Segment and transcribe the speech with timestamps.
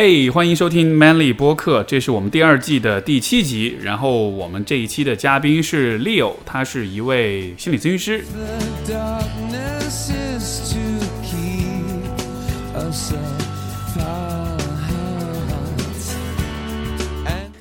[0.00, 3.76] 嘿欢迎收听 Manly 播客，这是我们第二季的第七集。
[3.82, 8.22] 然后我们这一期的嘉宾是 Leo，他是一位心理咨询师。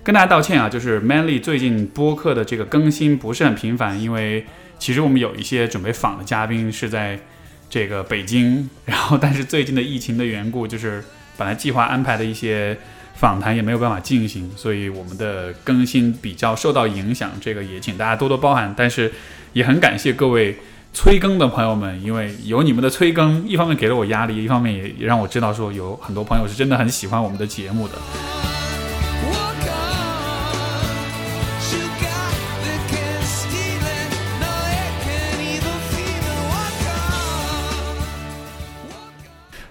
[0.04, 4.46] 跟大家道歉啊，就是 Manly 最近播客的这个更新不是很频繁，因为
[4.78, 7.20] 其实我们有一些准备访的嘉宾是在
[7.68, 11.04] 这个北京，然后但是最近的疫情的缘故，就是
[11.38, 12.78] 本来计划安排的一些
[13.16, 18.74] 访谈也没有办法进行，所以我们的更新比较受到影响，这个也请大家多多包涵。
[18.76, 19.12] 但是
[19.54, 20.58] 也很感谢各位
[20.94, 28.37] 催更的朋友们，因为有你们的催更，一方面给了我压力，一方面也也让我知道说有很多朋友是真的很喜欢我们的节目的。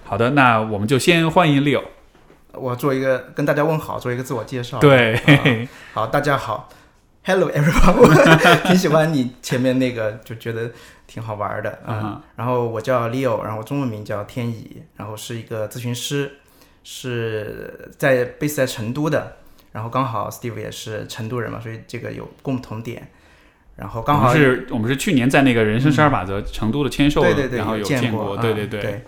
[0.07, 1.83] 好的，那我们就先欢迎 Leo。
[2.53, 4.79] 我做一个跟大家问好，做一个自我介绍。
[4.79, 6.69] 对，啊好，大家好
[7.25, 8.07] ，Hello everyone，我
[8.65, 10.71] 挺喜欢你前面那个，就觉得
[11.07, 16.31] 挺好玩的啊、嗯哼然后我叫 Leo，然后中文名叫天乙，然后是一个咨询师，
[16.85, 19.35] 是在 base 在成都的。
[19.73, 23.09] 然后刚好 Steve 也是成都人嘛，所以这个有共同点。
[23.75, 29.03] 然后刚好我是我们是去年在那个人生十二法则成都的签售，对对对，然后有见过，啊对对对。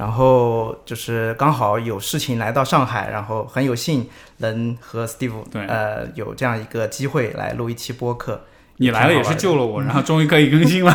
[0.00, 8.40] 然后就是刚好有事情来到上海，然后很有幸能和 Steve 对呃有这样一个机会来录一期播客，
[8.78, 10.90] 你来了也是救了我，然后终于可以更新了。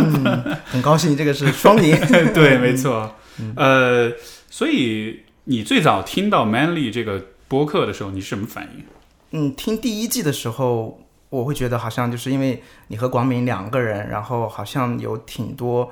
[0.66, 1.98] 很高兴这个是双赢。
[2.34, 3.14] 对，没错。
[3.38, 4.12] 嗯呃，
[4.50, 8.84] 所以你最早听到 Manly 这个播客的时候，你是什么反应？
[9.30, 11.00] 嗯，听第一季的时候，
[11.30, 15.90] 我会觉得好像就是因为你和广敏两个人，然后好像有挺多。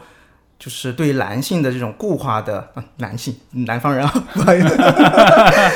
[0.63, 4.77] 就是对男性的这种固化的、啊、男性南方人啊， 不好意思，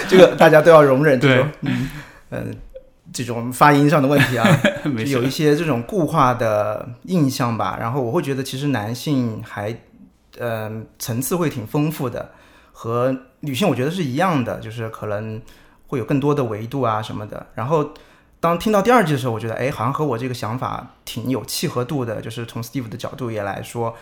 [0.09, 1.91] 这个大家都要容忍这种嗯
[2.31, 2.45] 呃
[3.13, 4.47] 这种发音上的问题啊。
[4.85, 7.77] 就有一，些这种固化的印象吧。
[7.81, 9.77] 然后我会觉得，其实男性还，
[10.39, 10.71] 呃，
[11.01, 12.31] 层次会挺丰富的，
[12.71, 15.43] 和女性我觉得是一样的，就是可能
[15.89, 17.45] 会有更多的维度啊什么的。
[17.57, 17.91] 然后
[18.39, 23.95] 当听到第二季的时候，我觉得，哎，好像和我这个想法挺有契合度的，就是从 Steve 的角度也来说，呃，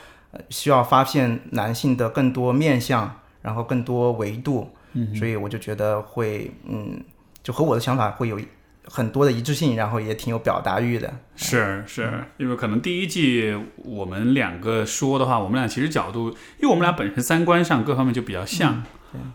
[0.49, 4.71] 需要发现男性的更多面相，然后更多维度。
[4.97, 7.03] 嗯所以我就觉得会，嗯，
[7.43, 8.39] 就和我的想法会有
[8.84, 11.12] 很多的一致性，然后也挺有表达欲的。
[11.34, 16.28] 是是，因为可能第一季我们两个说的话，我们俩其实角度，
[16.61, 18.84] 因为我们俩本身三观上各方面就比较像，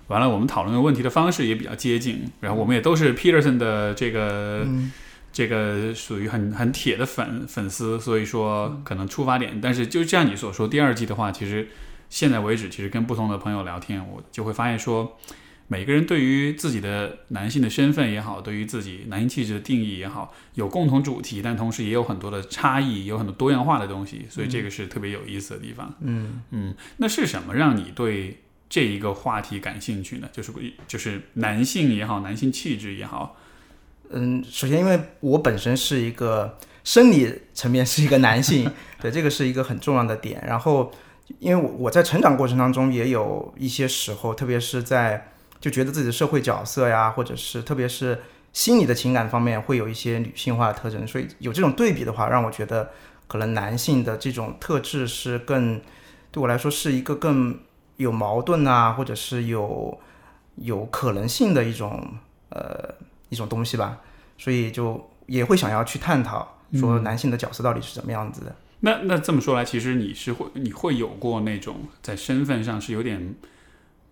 [0.08, 4.64] 完了我们讨论的问题的方式也比较接近，然后我们也都是 Peterson 的这个。
[4.66, 4.92] 嗯
[5.32, 11.70] 这个属于很很铁的粉粉丝，所以说可能出发点，但是就像你所说，第二季的话，其实
[12.10, 15.18] 现在为止，其实跟不同的朋友聊天，我就会发现说，
[15.68, 25.94] 每个人对于自己的男性的身份也好，对于自己男性气质的定义也好，有共同主题，但同时也有很多的差异，有很多多样化的东西，所以这个是特别有意思的地方。
[26.02, 30.28] 嗯嗯，那是什么让你对这一个话题感兴趣呢？
[30.34, 30.52] 就是
[30.88, 33.38] 就是男性也好，男性气质也好，
[34.10, 38.70] 嗯，首先因为我本身是一个生理层面是一个男性，
[39.02, 40.44] 对这个是一个很重要的点。
[40.48, 40.92] 然后，
[41.40, 48.20] 因为我我在成长过程当中也有一些时候，特别是在就觉得自己的社会角色呀，或者是特别是
[48.52, 52.90] 心理的情感方面，会有一些女性化的特征，所以有这种对比的话，让我觉得
[53.28, 55.80] 可能男性的这种特质是更
[56.32, 57.60] 对我来说是一个更
[57.98, 60.00] 有矛盾啊，或者是有
[60.56, 62.16] 有可能性的一种
[62.50, 62.96] 呃
[63.30, 64.00] 一种东西吧，
[64.38, 68.56] 所以就也会想要去探讨说男性的角色到底是怎么样子的。
[68.82, 73.36] 那那这么说来，其实你是会你会有过那种在身份上是有点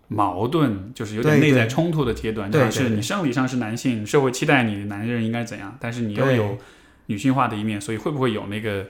[0.09, 6.57] 矛盾，就是有点内在冲突的阶段，对就是你生理上是男性，社会期待你的男人应该怎样，但是你又有
[7.07, 8.85] 女性化的一面，所以会不会有那个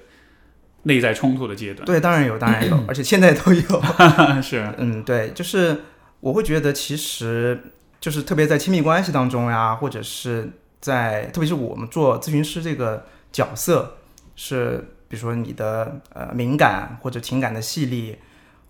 [0.83, 1.85] 内在冲突的阶段？
[1.85, 4.41] 对，当然有，当然有， 而且现在都有。
[4.41, 5.81] 是，嗯，对，就是
[6.21, 7.59] 我会觉得，其实
[7.99, 13.97] 就是特别在亲密关系当中呀，或者是在特别是我们做咨询师这个角色，
[14.35, 18.15] 是比如说你的呃敏感或者情感的细腻，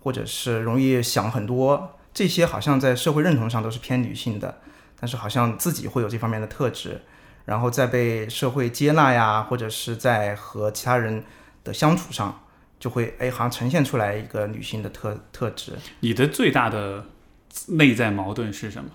[0.00, 4.58] 或者是容易想很多，这些好像在社会认同上都是偏女性的，
[4.98, 7.02] 但是好像自己会有这方面的特质，
[7.44, 11.24] 然后在被社会接纳呀，或者是在和其他人
[11.64, 12.40] 的相处上。
[12.80, 15.72] 就会哎，好像呈现出来一个女性的特特质。
[15.98, 17.04] 你的最大的
[17.66, 18.88] 内在矛盾是什么？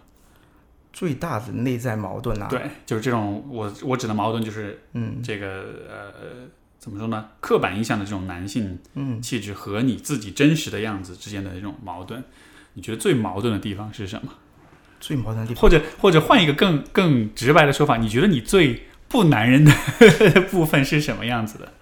[0.93, 5.47] 最大的内在矛盾啊，对，就是这种我我指的矛盾就是嗯这个
[5.89, 6.47] 呃
[6.77, 7.29] 怎么说呢？
[7.41, 12.23] 刻板印象的这种男性嗯，气质和你自己真实的样子之间的这种矛盾，
[12.73, 14.31] 你觉得最矛盾的地方是什么？
[14.99, 19.71] 最矛盾的地方，或者或者换一个更更直白的说法，你觉得你最不男人的
[20.51, 21.73] 部分是什么样子的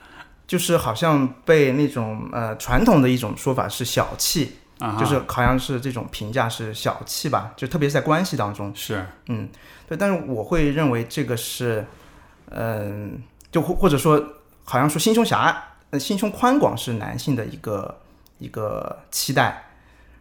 [0.47, 4.97] 就是好像被那种呃传统的一种说法是小气，啊？
[4.99, 9.47] 就是好像是这种评价是小气吧，就特别是在关系当中，是嗯，
[9.87, 11.85] 对，但是我会认为这个是，
[12.49, 14.21] 嗯、就或或者说
[14.63, 17.99] 好像说心胸狭隘、呃心胸宽广是男性的一个
[18.39, 19.65] 一个期待，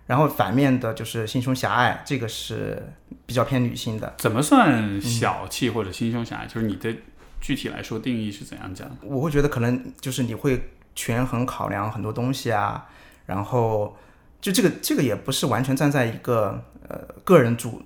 [0.07, 2.93] 然后反面的就是心胸狭隘，这个是
[3.25, 4.15] 比较偏女性的。
[4.19, 6.47] 怎么算小气或者心胸狭隘？
[6.47, 6.95] 就是你的
[7.41, 8.91] 具体来说定义是怎样讲？
[9.03, 12.87] 我会觉得可能就是你会权衡考量很多东西啊，
[13.27, 13.97] 然后
[14.41, 17.83] 就这个这个也不是完全站在一个呃个人主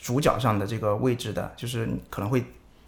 [0.00, 2.44] 主角上的这个位置的，就是你可能会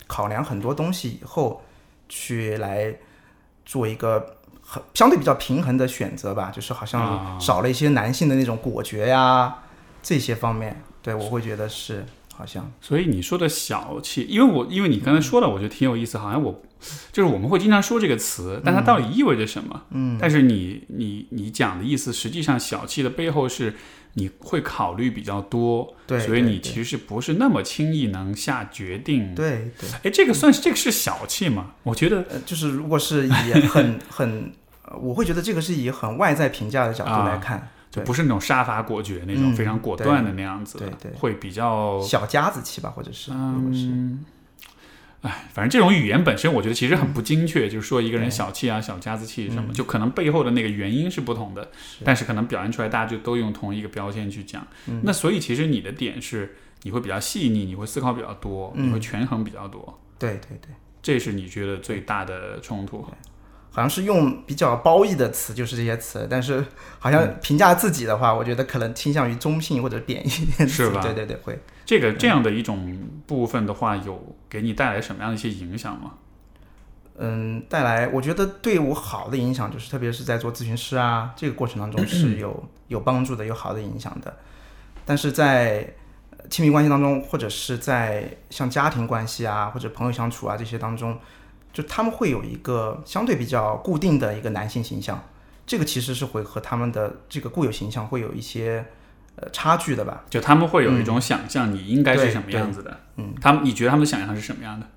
[0.06, 1.62] 考量很多东西以后
[2.08, 2.94] 去来
[3.64, 6.86] 做一个很相对比较平衡的选择吧，就是好啊。
[6.86, 9.54] 像少了一些男性的那种果决呀
[10.02, 12.04] 这些方面，对我会觉得是
[12.34, 12.70] 好像。
[12.80, 16.62] 所以你说的小气，因为我因为你刚才说了，我觉得挺有意思，好像我
[17.12, 19.82] 就是我们会经常说这个词，但它到底意味着什么？
[19.90, 23.74] 嗯，但是你你你讲的意思，实际上小气的背后是
[24.14, 29.34] 你会考虑比较多，对所以你其实是不是那么轻易能下决定？
[29.34, 29.88] 对对。
[30.04, 31.72] 哎，这个算是这个是小气吗？
[31.82, 34.52] 我觉得呃，就是如果是以很很，
[34.84, 44.24] 呃我会觉得这个是以很外在评价的角度来看，对就不是那种杀伐果决那种、嗯非常果断的那样子的，对对会比较小家子气吧，或者是，嗯，
[45.24, 49.72] 哎，反正这种语言本身，我觉得其实很不精确，就是说一个人小气啊、小家子气什么，嗯。
[49.72, 51.70] 就可能背后的那个原因是不同的，
[52.04, 54.66] 但是可能表现出来，大家就都用同一个标签去讲。
[54.86, 55.00] 嗯。
[55.02, 60.68] 那所以其实你的点是，你会比较细腻，你会思考比较多，嗯你会权衡比较多，对对对，
[61.00, 63.06] 这是你觉得最大的冲突。
[63.74, 66.64] 好像是用比较褒义的词，就是这些词，但是
[67.00, 71.60] 好像评价自己的话，我觉得可能倾向于中性或者贬义一点词，是吧对对对，会。
[71.84, 76.12] 这个这样的一种部分的话，有给你带来什么样的一些影响吗？
[77.18, 84.36] 嗯，带来我觉得对我好的影响，就是特别是在做咨询师啊这个过程当中 是有有帮助的，有好的影响的。
[85.04, 85.92] 但是在
[86.30, 91.18] 呃亲密关系当中，或者是在像家庭关系啊，或者朋友相处啊这些当中，
[91.74, 95.22] 就他们会有一个相对比较固定的一个男性形象，
[95.66, 98.86] 这个其实是会和他们的这个固有形象会有一些
[99.36, 100.24] 呃差距的吧。
[100.30, 103.00] 就他们会有一种想象，你应该是什么样子的。
[103.16, 104.88] 嗯，他们你觉得他们的想象是什么样的？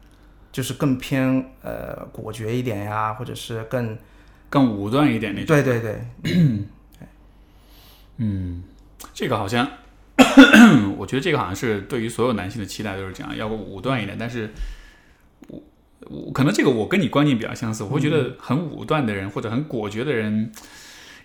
[0.49, 3.97] 就是更偏呃果决一点呀，或者是更
[4.49, 5.47] 更武断一点那种。
[5.47, 6.65] 对对对，
[8.17, 8.63] 嗯，
[9.13, 9.69] 这个好像，
[10.97, 14.17] 我觉得这个好像是对于所有男性的期待都是这样，要不武断一点。
[14.19, 14.49] 但是，
[16.01, 20.51] 我我可能这个我跟你观念比较相似，我会觉得很武断的人或者很果决的人。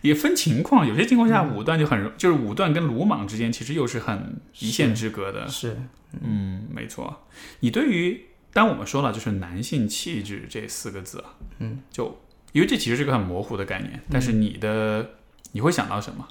[0.00, 5.46] 也分情况，有些情况下武断就很容，就是武断跟鲁莽之间其实又是很一线之隔的。
[5.46, 5.76] 是
[6.20, 7.24] 嗯，没错。
[7.60, 8.20] 你对于
[8.52, 12.20] 当我们说了就是男性气质这四个字啊，嗯，就
[12.50, 15.10] 因为这其实是个很模糊的概念，但是你的
[15.52, 16.26] 你会想到什么？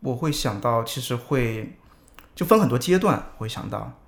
[0.00, 1.74] 我会想到，其实会
[2.34, 4.00] 就分很多阶段，会想到，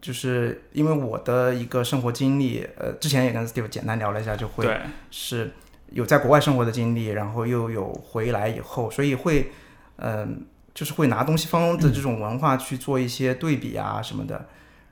[0.00, 4.64] 就是因为我的一个生活经历，呃，之前也跟 Steve 简单聊了一下，就会，
[5.10, 5.52] 是
[5.90, 9.50] 有在国外生活的经历，然后又有回来以后，所以会，
[9.96, 14.46] 嗯、就是会拿东西方的这种文化去做一些对比啊什么的，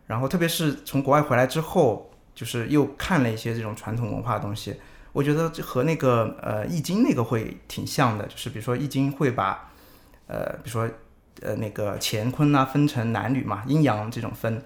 [0.06, 4.74] 然后特别是从国外回来之后，就是又看了一些这种传统文化的东西，
[5.12, 9.70] 我觉得这和那个呃《易经》那个会挺像的，就是比如说《易经》会把，
[10.26, 10.88] 呃，比如说
[11.42, 14.62] 呃那个乾坤啊分成男女嘛，阴阳这种分，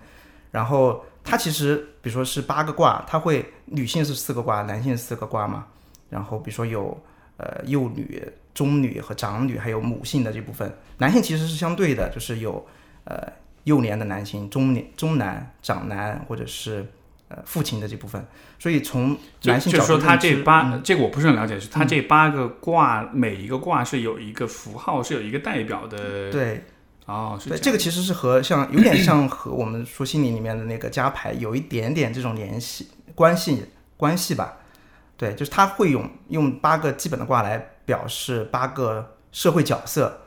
[0.51, 5.67] 然后它其实比如说是八个卦，它会女性是四个卦，男性四个卦嘛，
[6.09, 7.01] 然后比如说有
[7.37, 12.67] 呃幼女、中女和长女，还有母性的这部分，男性其实是相对的，就是有
[13.05, 13.33] 呃
[13.65, 16.85] 幼年的男性、中年、中男、长男或者是
[17.29, 18.27] 呃父亲的这部分，
[18.59, 26.31] 所以从男性角就是说他这八、嗯这个我不是很了解，是他这八个卦、每一个卦是有一个符号，是有一个代表的。
[26.33, 26.65] 对。
[27.11, 34.59] 哦，是对，这这个其实是和像有点像和我们说心理里面的那个加牌有一点点这种联系关系关系吧。
[35.17, 40.21] 对，就是他会用用八个基本的卦来表示八个社会角色。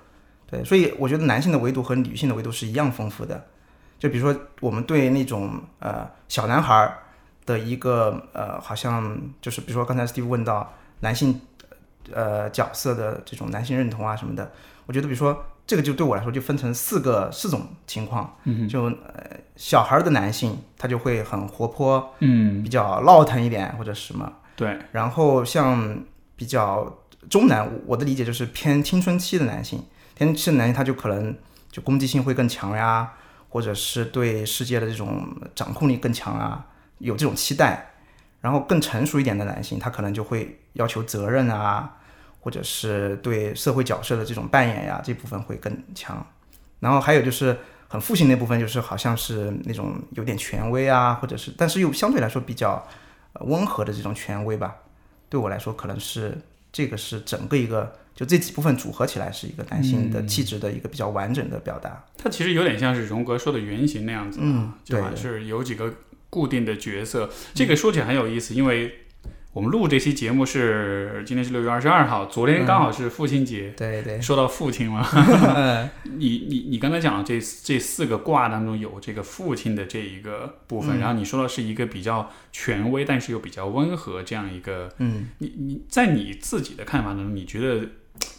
[0.45, 3.45] 对，所以我觉得男性的维度和女性的维度是一样丰富的。
[3.97, 6.99] 就比如说我们对那种呃小男孩儿
[7.45, 11.41] 的一个呃，好像就是比如说刚才 Steve 问到男性
[12.11, 14.51] 呃角色的这种男性认同啊什么的，
[14.85, 25.97] 我觉得比如说这个就对我来说就分成四个四种情况，嗯就呃小孩儿的男性他就会很活泼，嗯，比较闹腾一点或者什么，对，然后像
[26.35, 29.79] 比较中男，我我的理解就是偏青春期的男性，
[30.17, 31.35] 青春期的男性他就可能
[31.71, 33.13] 就攻击性会更强呀，
[33.49, 36.65] 或者是对世界的这种掌控力更强啊，
[36.99, 37.89] 有这种期待。
[38.41, 41.95] 然后更成熟一点的男性，他可能就会要求责任啊，
[42.43, 46.25] 或者是对社会角色的这种扮演呀、这部分会更强。
[46.81, 47.57] 然后还有就是
[47.87, 52.85] 很父性那部分，就是好像是那种有点权威啊，或者是但是又相对来说比较
[53.31, 54.75] 呃温和的这种权威吧。
[55.29, 56.37] 对我来说，可能是
[56.73, 62.03] 这个是整个一个就这几部分组合起来是一个男性的气质的一个比较完整的表达。
[62.17, 65.93] 它其实有点像是荣格说的原型那样子嘛，嗯对是有几个
[66.29, 67.29] 固定的角色。
[67.53, 69.02] 这个说起来很有意思，因为
[69.53, 73.71] 我们录这期节目是今天是六月二十二号，昨天刚好是父亲节。
[73.77, 75.07] 对对，说到父亲嘛，
[76.17, 87.87] 你你你刚才讲的这这四个卦当中有这个父亲的这一个部分，嗯然后你说的是一个比较权威，但是又比较温和这样一个，嗯，你你在你自己的看法当中，你觉得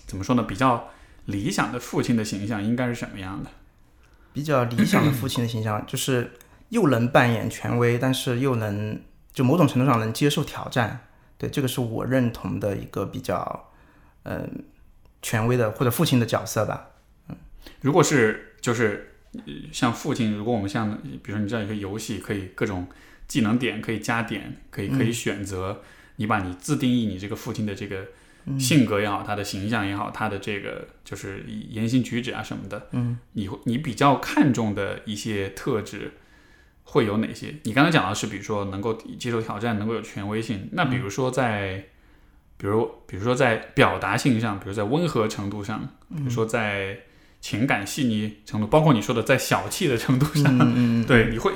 [0.06, 0.42] 怎么说呢？
[0.42, 0.88] 比较
[1.26, 3.50] 理想的父亲的形象应该是什么样的？
[4.32, 6.32] 比较理想的父亲的形象， 就是
[6.70, 9.00] 又能扮演权威，但是又能
[9.34, 11.08] 就某种程度上能接受挑战。
[11.36, 13.70] 对，这个是我认同的一个比较
[14.22, 14.64] 嗯、
[15.20, 16.90] 权威的或者父亲的角色吧。
[17.28, 17.36] 嗯
[17.80, 22.86] 如果是就是呃像父亲，如果我们像比如说你知道一个游戏可以各种
[23.26, 25.82] 技能点可以加点，可以可以选择，
[26.16, 28.06] 你把你自定义你这个父亲的这个
[28.58, 36.12] 性格也好，他的形象也好，他的这个就是言行举止啊什么的，嗯，你会你比较看重的一些特质。
[36.84, 37.54] 会有哪些？
[37.64, 40.68] 你刚才讲的是，比如说能够接受挑战，能够有权威性。
[40.72, 41.84] 那比如说在，
[42.56, 45.80] 比如比如说在表达性上，比如在温和程度上，
[46.14, 46.98] 比如说在
[47.40, 50.56] 情感细腻程度，包括你说的在小气的程度上，
[51.06, 51.52] 对，你会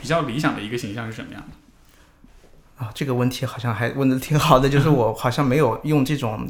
[0.00, 2.84] 比较理想的一个形象是什么样的？
[2.84, 6.48] 啊，这个问题好像还问的挺好的，就是我好像没有用这种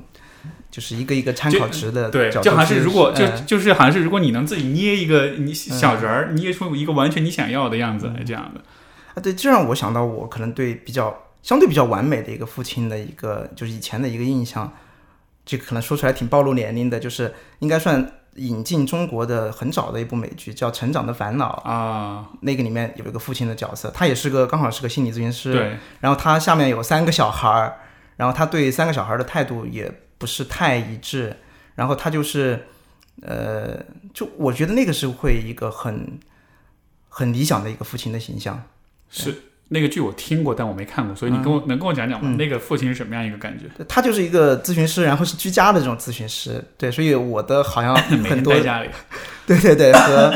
[0.71, 8.61] 就是一个一个参考值的对，角就好像是如果就呃就是好像是如果你能自己捏一个你小人儿，捏出一个完全你想要的样子来，这样的。
[9.15, 14.73] 啊，对，这让我想到我可能对比较相对比较完美的一个父亲的一个就是以前的一个印象，
[15.47, 27.79] 这可能说出来挺暴露年龄的，就是应该算引进中国的很早的一部美剧，叫《成长的烦恼》啊，那个里面有一个父亲的角色，他也是个刚好是个心理咨询师，对，然后他下面有三个小孩儿，
[28.17, 31.37] 然后他对三个小孩儿的态度也不是太一致，
[31.77, 32.67] 然后他就是，
[33.23, 33.83] 呃，
[34.13, 36.19] 就我觉得那个是会一个很
[37.09, 38.63] 很理想的一个父亲的形象。
[39.09, 39.35] 是
[39.69, 42.35] 那个剧我听过，但我没看过，所以你跟我、能跟我讲讲吗？
[42.39, 43.67] 那个父亲是什么样一个感觉？
[43.87, 47.95] 他就是一个咨询师，然后是居家的这种咨询师，对，所以我的好像
[48.25, 48.89] 很多家里，
[49.47, 50.35] 对对对和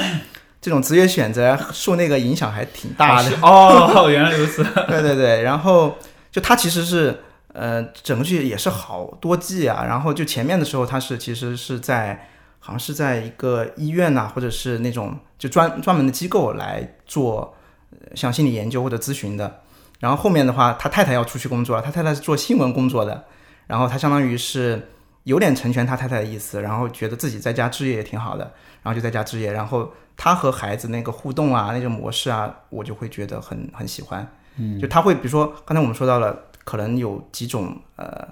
[0.61, 3.37] 这种职业选择受那个影响还挺大的。
[3.43, 4.63] 哦，原来如此。
[4.87, 5.99] 对对对，然后
[6.31, 9.85] 就他其实是呃，整个剧也是好多季啊。
[9.87, 12.29] 然后就前面的时候，他是其实是在
[12.59, 17.55] 好像是在一个医院呐、或者是那种就专专门的机构来做
[17.91, 19.61] 呃像心理研究或者咨询的。
[20.01, 23.25] 然后后面的话，他太太要出去工作了，他太太是做新闻工作的，
[23.69, 24.89] 然后他相当于是
[25.23, 34.29] 有点成全他太太的意思，然后觉得自己在家置业也挺好的，然后就在家置业，然后他和孩子那个互动啊，那种模式啊，我就会觉得很很喜欢。
[34.57, 38.29] 嗯，就他会，比如说刚才我们说到了，可能有几种呃，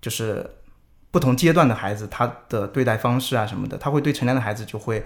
[0.00, 0.48] 就是
[1.10, 5.04] 不同阶段的孩子，他的对待方式啊什么的，他会对成年的孩子就会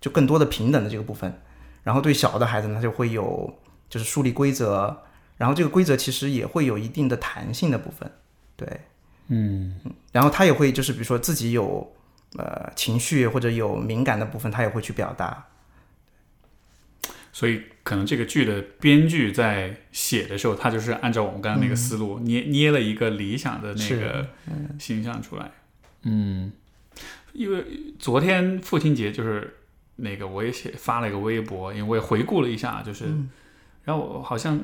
[0.00, 1.40] 就更多的平等的这个部分，
[1.82, 3.58] 然后对小的孩子呢，他就会有
[3.88, 4.96] 就是树立规则，
[5.36, 8.10] 然后这个规则其实也会有一定的弹性的部分，
[8.56, 8.80] 对，
[9.28, 9.76] 嗯，
[10.12, 11.90] 然后他也会就是比如说自己有
[12.36, 15.46] 呃情绪或者有敏感的部分，他也会去表达，
[17.38, 24.28] 所以可能这个剧的编剧在写的时候，他就是按照我们刚刚那个思路、捏捏了一个理想的那个
[24.76, 25.52] 形象出来。
[26.02, 26.50] 嗯，
[27.32, 27.64] 因为
[27.96, 29.54] 昨天父亲节就是
[29.94, 33.04] 那个我也写发了一个微博，因为我也回顾了一下，就是，
[33.84, 34.58] 然后我好像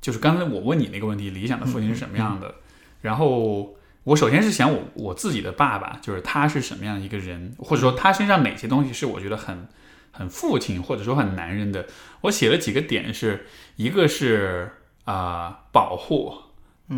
[0.00, 2.54] 就是刚才我问你那个问题，理想的父亲是什么样的？
[3.02, 9.66] 然后我首先是想我我自己的爸爸，就是他是什么样一个人，或者说他身上哪些东西是我觉得很
[10.14, 11.84] 很父亲或者说很男人的。
[12.22, 14.70] 我写了几个点是，一个是
[15.04, 16.34] 啊、保护，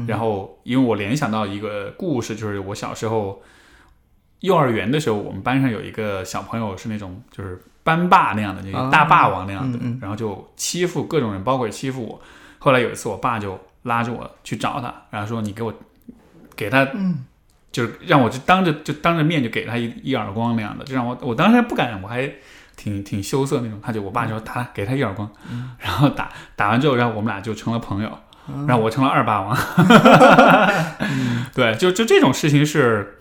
[0.07, 3.43] 然后因为我联想到一个故事，就是我小时候
[4.41, 12.21] 幼儿园的时候，我们班上有一个小朋友是那种就是班霸那样的，就是大霸王那样的，然后就欺负各种人，包括欺负我。
[12.59, 15.73] 后来有一次，我爸就拉着我去找他，然后说：“你给我
[16.57, 16.85] 给他，
[17.71, 22.33] 就是让我就当着就当着面就给他一一耳光那样的，就让我我当时还不敢，我还
[22.77, 23.81] 挺挺羞涩那种。
[23.83, 25.31] 他就我爸就说打给他一耳光，
[25.81, 28.19] 然后打打完之后，然后我们俩就成了朋友，
[28.69, 29.57] 然后我成了二霸王。
[31.55, 33.19] 对，就就这种事情是。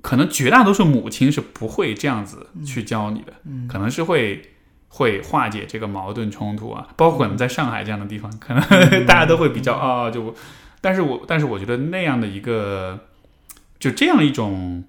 [0.00, 4.54] 可能绝大多数母亲是不会这样子去教你的，嗯可能是会
[4.86, 10.34] 会化解这个矛盾冲突啊，包括可能在上海这样的地方，可能嗯大家都会比较啊、就，
[10.80, 13.06] 但是我但是我觉得那样的一个
[13.80, 14.84] 就这样一种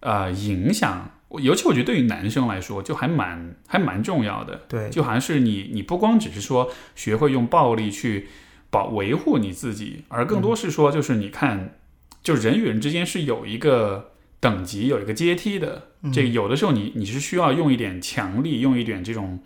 [0.00, 8.28] 呃影响，我尤其我觉得对于男生来说，就还蛮还蛮重要的，对，就好像是你你不光只是说学会用暴力去
[8.70, 11.74] 保维护你自己，而更多是说就是你看，
[12.22, 15.88] 就人与人之间是有一个等级、有一个阶梯的。
[16.12, 19.38] 这个有的时候你你是需要用一点强力，用一点这种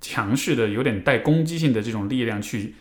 [0.00, 2.74] 强势的、有点带攻击性的这种力量去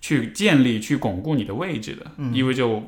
[0.00, 2.82] 去建立、去巩固你的位置的，因为就。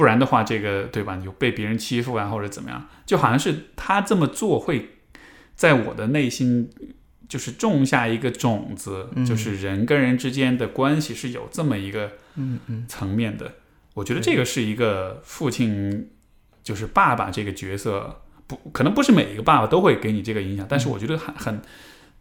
[0.00, 1.16] 不然的话，这个对吧？
[1.16, 4.92] 你就被别人欺负啊，或者怎么样，就好像是他这么做会
[5.54, 6.70] 在我的内心
[7.28, 13.56] 就是种下一个种子，嗯就是人跟人之间的关系是有这么一个嗯嗯，层面的。
[13.92, 16.08] 我觉得这个是一个父亲，
[16.62, 21.60] 就是爸爸这个角色，不可能不是每一个爸爸都会给你这个影响，但是嗯我觉得很很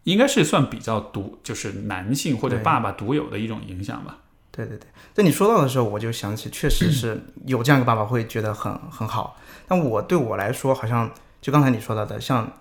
[0.04, 4.18] 应该是算比较独，就是男性或者爸爸独有的一种影响吧。
[4.66, 9.38] 对对对，在你说到的时候，我就想起，确实是有这样一个爸爸会觉得很很好。
[9.68, 11.10] 但我对我来说，好像
[11.42, 12.52] 就刚才你说到的，像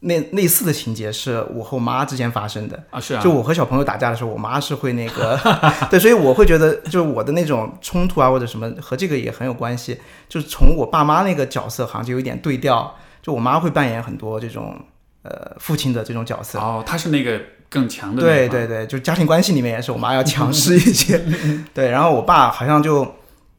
[0.00, 2.84] 那类似的情节是我和我妈之间发生的。
[2.90, 5.38] 啊，是啊，就我和小朋友打架的时候，我妈是会那个，
[5.90, 9.98] 对，所以我会觉得，就是我的那种冲突啊或者什么，和这个也很有关系。
[10.28, 12.96] 就是从我爸妈那个角色，好像就有一点对调。
[13.20, 14.80] 就我妈会扮演很多这种
[15.22, 21.22] 呃父亲的这种角色，哦，他是那个更强的对对对，就家庭关系里面也是我妈要 强势一些，
[21.74, 23.04] 对，然后我爸好像就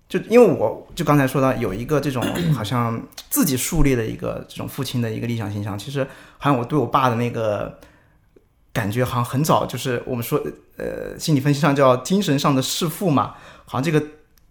[0.08, 2.24] 就因为我就刚才说到有一个这种
[2.54, 3.00] 好像
[3.30, 6.04] 自己树立的一个这种父亲的一个理想形象，其实
[6.38, 7.78] 好像我对我爸的那个
[8.74, 10.42] 感觉好像很早就是我们说
[10.78, 13.36] 呃心理分析上叫精神上的弑父嘛，
[13.66, 14.04] 好像这个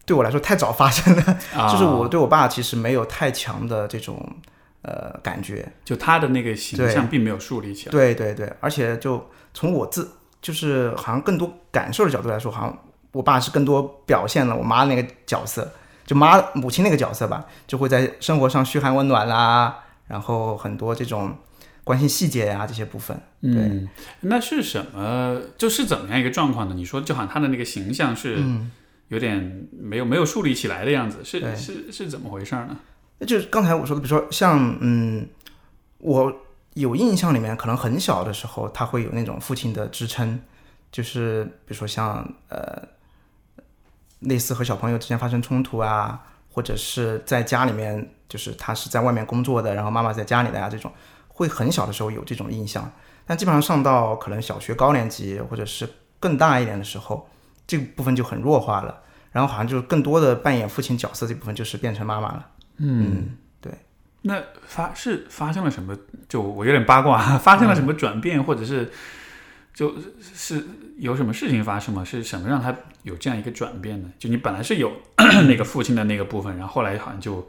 [0.06, 1.70] 对我来说太早发生了， 啊。
[1.70, 4.36] 就是我对我爸其实没有太强的这种
[4.82, 7.92] 呃感觉，就他的那个形象并没有树立起来。
[7.92, 10.10] 对对对，而且就从我自
[10.40, 12.78] 就是好像更多感受的角度来说，好像
[13.12, 15.70] 我爸是更多表现了我妈那个角色，
[16.06, 21.36] 就妈母亲那个角色吧，就会在生活上嘘寒问暖啦，然后很多这种
[21.82, 23.16] 关心细节呀、这些部分。
[23.42, 23.88] 对，嗯，
[24.20, 25.40] 那是什么？
[25.56, 26.74] 就是怎么样一个状况呢？
[26.76, 28.38] 你说，就好像他的那个形象是
[29.08, 32.76] 有点没有没有树立起来的样子，是是是怎么回事呢？
[33.18, 35.28] 那就是刚才我说的，比如说像嗯，
[35.98, 36.32] 我
[36.74, 40.40] 有印象里面，可能很小的时候，他会有那种父亲的支撑，
[40.92, 42.80] 就是比如说像呃，
[44.20, 50.92] 类似和小朋友之间发生冲突啊，或者是在家里面，就是他是在外面工作的，然后妈妈在家里的呀、这种
[51.26, 52.88] 会很小的时候有这种印象，
[53.26, 55.88] 但基本上上到可能小学高年级或者是
[56.20, 57.28] 更大一点的时候，
[57.66, 59.02] 这个部分就很弱化了，
[59.32, 62.46] 然后好像就更多的扮演父亲角色这部分就是变成妈妈了。
[62.78, 63.72] 嗯，对。
[64.22, 65.96] 那发是发生了什么？
[66.28, 68.90] 就我有点八卦，发生了什么转变，或者是
[69.72, 70.64] 就是
[70.98, 72.04] 有什么事情发生吗？
[72.04, 74.10] 是什么让他有这样一个转变呢？
[74.18, 74.92] 就你本来是有
[75.48, 77.48] 那个父亲的那个部分，然后后来好像就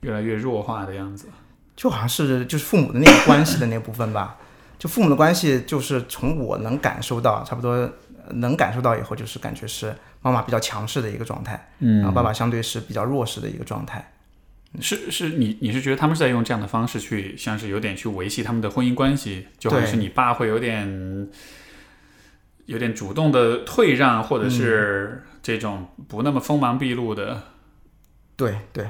[0.00, 1.26] 越来越弱化的样子。
[1.76, 4.38] 就好像是就是父母的那个关系的那部分吧，
[4.78, 7.92] 就父母的关系，就是从我能感受到，差不多呃
[8.34, 14.08] 能感受到以后，就是感觉是妈妈比较强势的一个状态，嗯然后爸爸相对是比较弱势的一个状态。
[14.80, 21.28] 是是你你是觉得他们是在用这样的方式去，像是有点去维系他们的婚姻关系，就好像是你爸会有点
[22.66, 27.42] 有点主动的退让，或者是这种不那么锋芒毕露的
[28.36, 28.88] 对对，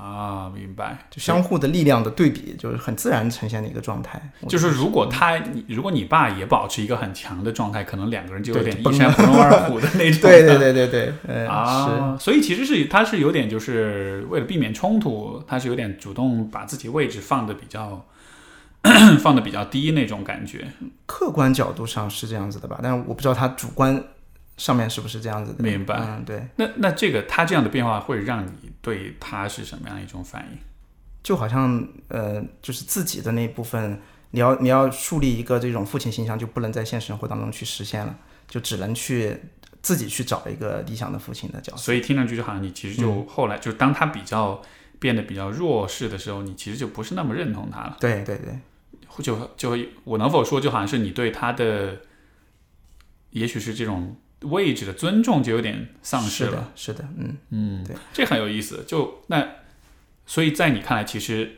[0.00, 0.96] 啊，明白？
[1.10, 4.30] 就相互的力量的对比，就是很自然呈现的一个状态。
[4.48, 10.20] 就是如果他，你如果你爸也保持一个很强的状态，可能两个人就有点一山不容二虎的那种。
[10.22, 11.46] 对对对对对。
[11.46, 18.06] 啊，所以其实是他是有点就是为了避免冲突，他是有点主动把自己位置放的比较
[19.18, 20.68] 放的比较低那种感觉。
[21.06, 24.00] 客观角度上是这样子的吧，但是我不知道他主观
[24.58, 25.62] 上面是不是这样子的。
[25.62, 30.58] 明白嗯，对，那那这个他这样的变化会让你对他是什么样一种反应？
[31.22, 34.00] 就好像呃，就是自己的那一部分，
[34.32, 38.16] 你要你要树立一个这种父亲形象，就不能在现实生活当中去实现了，
[38.46, 39.38] 就只能去
[39.82, 41.78] 自己去找一个理想的父亲的角色。
[41.78, 44.62] 所以听上去就好像你其实就后来、就当他比较
[44.98, 47.96] 变得比较弱势的时候，你其实就不是那么认同他了。
[48.00, 48.58] 对对对，
[49.22, 51.98] 就就我能否说，就好像是你对他的，
[53.30, 56.70] 也许是这种位置的尊重就有点丧失了。
[56.74, 58.84] 是的，是的，嗯，嗯，对，这很有意思。
[58.86, 59.46] 就那，
[60.26, 61.56] 所以在你看来，其实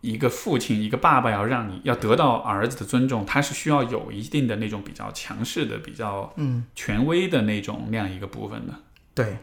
[0.00, 8.74] 一个父亲、一个爸爸要让你要得到儿子的尊重，他是需要有一定的那种比较强势的、比较嗯权威的那种那样一个部分的。
[9.14, 9.38] 对，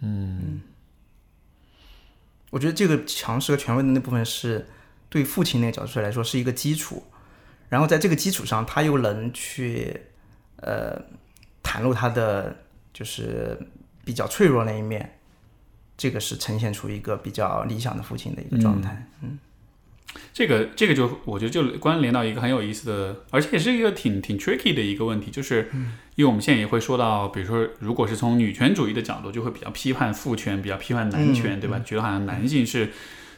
[0.00, 0.60] 嗯，
[2.50, 4.66] 我觉得这个强势和权威的那部分是
[5.08, 7.04] 对父亲那个角色来说是一个基础，
[7.68, 10.02] 然后在这个基础上，他又能去
[10.56, 11.00] 呃
[11.66, 12.56] 袒露他的
[12.92, 13.58] 就是
[14.04, 15.18] 比较脆弱那一面，
[15.98, 19.06] 这个是呈现出一个比较理想的父亲的一个状态。
[19.22, 19.38] 嗯
[20.32, 25.68] 这个这个就我觉得就关联到一个很有意思的，而且也是一个挺挺 tricky 的一个问题，就是
[26.14, 31.78] 因为我们现在也会说到，比如说如果是从女权主义的角度，就会比较批判父权，比较批判男权，对吧？
[31.84, 32.90] 觉得好像男性是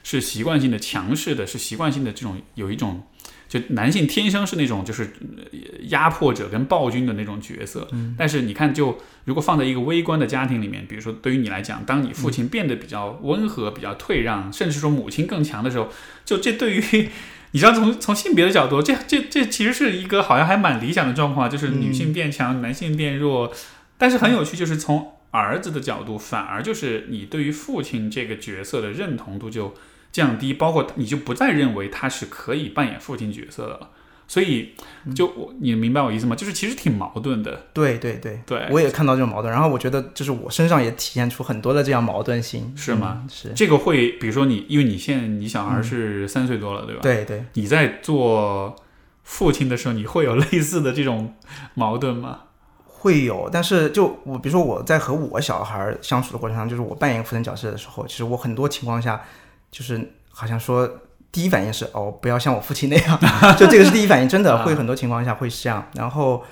[0.04, 3.02] 是习惯性的强势的，是习惯性的这种有一种。
[3.48, 5.04] 就男性天生是那种就是
[5.36, 5.58] 呃
[5.88, 15.88] 压迫者跟暴君的那种角色，但是你看，就如果放在一个微观的家庭里面，比如说对于你来讲，当你父亲变得比较温和、比较退让，甚至说母亲更强的时候，
[16.24, 17.08] 就这对于
[17.52, 23.50] 你知道从从性别的角度，这这这其实是一个好像还蛮理想的状况，就是女性变强，男性变弱。
[23.96, 29.74] 但是很有趣，就是从儿子的角度，反而就是你对于父亲这个角色的认同度就
[30.12, 33.90] 降低，包括你就不再认为他是可以扮演父亲角色的了。
[34.30, 34.74] 所以，
[35.16, 36.36] 就我你明白我意思吗？
[36.36, 37.66] 就是其实挺矛盾的。
[37.72, 47.00] 对对对，对我也看到这种矛盾，然后我觉得就是我身上也体现出很多的这样矛盾性，是吗嗯是，这个会，比如说你，因为你现在你小孩是三岁多了，对吧？
[47.02, 47.42] 对对。
[47.54, 48.76] 你在做
[49.22, 51.34] 父亲的时候，你会有 类似的这种
[51.72, 52.40] 矛盾吗？
[52.84, 59.22] 会有，但是就我比如说我在和我小孩相处的过程中，就是我扮演父亲角色的时候，其实我很多情况下
[59.70, 60.88] 就是好像说
[61.30, 63.18] 第一反应是哦，不要像我父亲那样，
[63.58, 66.42] 就这个是第一反应，真的会很多情况下会是这样，然后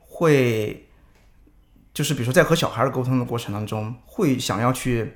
[0.00, 0.88] 会
[1.94, 5.14] 就是比如说在和小孩儿沟通的过程当中，会想要去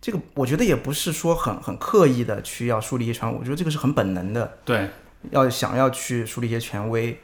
[0.00, 4.90] 这个，我觉得也不是说很很刻意的去要树立一些权威，我觉得这个是很本能的，对，
[5.30, 7.18] 要想要去树立一些权威，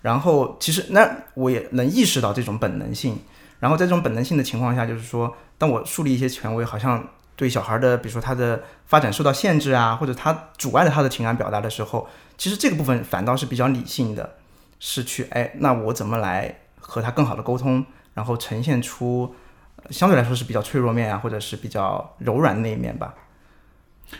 [0.00, 3.18] 然后其实那我也能意识到这种本能性，
[3.58, 14.36] 然后在这种本能性的情况下，就是说，当我树立一些权威，好像对小孩的，比如说他的发展受到限制啊，或者他阻碍了他的情感表达的时候，其实这个部分反倒是比较理性的，
[14.78, 19.34] 是去哎，那我怎么来和他更好的沟通，然后呈现出
[19.76, 23.14] 呃相对来说是比较脆弱面啊，或者是比较柔软的那一面吧。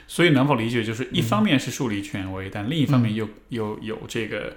[0.08, 4.56] 所以能否理解，就是一方面是树立权威，但另一方面又又有这个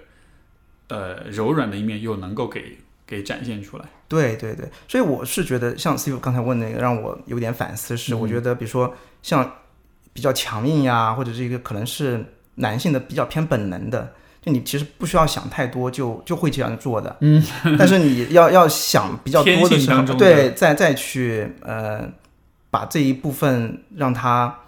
[0.87, 3.85] 呃柔软的一面，又能够给给展现出来。
[4.07, 9.49] 对对对，所以我是觉得，像 Steve 刚才问那个，让我有点反思是，我觉得比如说像
[10.13, 12.23] 比较强硬呀，或者这个可能是
[12.55, 17.43] 男性的比较偏本能的，就你其实不需要想太多就就会这样做的，嗯，
[17.77, 22.09] 但是你要要想比较多的时候对，再再去呃
[22.69, 24.59] 把这一部分让它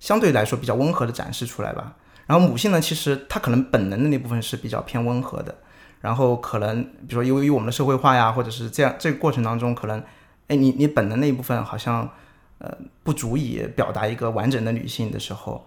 [0.00, 1.94] 相对来说比较温和的展示出来吧。
[2.26, 5.54] 然后母性呢，其实它可能本能的那部分是比较偏温和的，
[6.00, 10.02] 然后可能比如说由于我们的社会化呀，或者是这样这个过程当中，可能
[10.46, 12.08] 哎你你本能那一部分好像
[12.58, 15.66] 呃不足以表达一个完整的女性的时候，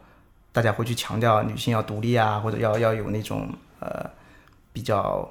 [0.52, 4.10] 大家会去强调女性要独立啊，或者要要有那种呃
[4.74, 5.30] 比较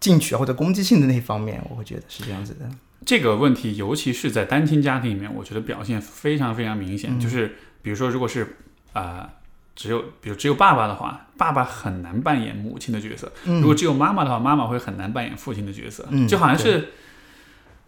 [0.00, 2.68] 进取或者攻击性的那一方面，我会觉得是这样子的。
[3.06, 7.20] 这个问题，尤其是在单亲家庭里面，我觉得表现非常非常明显。
[7.20, 8.56] 就是比如说，如果是
[8.94, 9.30] 啊、
[9.76, 16.06] 只有比如只有爸爸的话，爸爸很难扮演母亲的角色；如果只有妈妈的话，妈妈会很难扮演父亲的角色。
[16.10, 16.90] 嗯就好像是，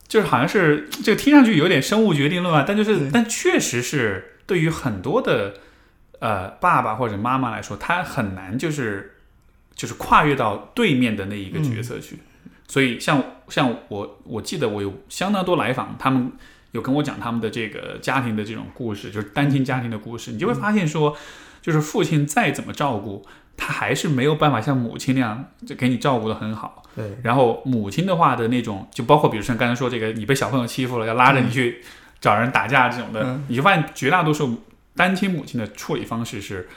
[0.08, 5.54] 就是好像是这个听上去有点生物决定论啊，但就是但确实是对于很多的
[6.18, 9.16] 呃爸爸或者妈妈来说，他很难就是
[9.74, 12.18] 就是跨越到对面的那一个角色去。
[12.68, 16.32] 所以像像我我记得我有相当多来访，他们
[16.72, 21.16] 有跟我讲他们的这个家庭的这种故事，就是单亲家庭的故事，你就会发现说，
[21.66, 23.26] 就是父亲再怎么照顾，
[23.56, 26.84] 他还是没有办法像母亲那样就给你照顾的很好。
[26.94, 31.82] 对，然后母亲的话的那种，就包括比如像刚才说这个，你被小朋友欺负了，要拉着你去
[32.20, 33.44] 找人打架这种的，嗯。
[33.48, 34.62] 你就发现绝大多数
[34.94, 36.68] 单亲母亲的处理方式是，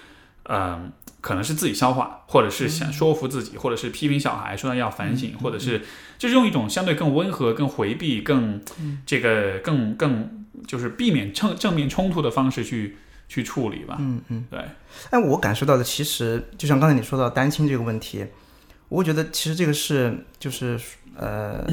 [0.46, 5.84] 嗯、可能是自己消化，或者是想说服自己，或者是批评小孩，说要反省，或者是
[6.18, 8.60] 就是用一种相对更温和、更回避、更
[9.06, 12.98] 这个更更就是避免正正面冲突的方式去
[13.30, 13.96] 去处理吧。
[14.00, 14.46] 嗯嗯。
[14.50, 14.60] 对，
[15.12, 18.26] 哎，我感受到的其实就像刚才你说到单亲这个问题，
[18.90, 20.78] 我觉得其实这个是就是
[21.16, 21.66] 呃，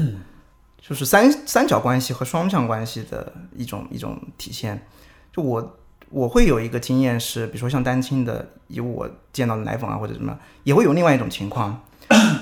[0.79, 4.87] 就是三三角关系和双向关系的一种一种体现。
[5.33, 5.77] 就我
[6.09, 11.83] 我会有一个经验是，比如说像单亲的，以我见到的奶粉啊或者什么，也会有另外一种情况，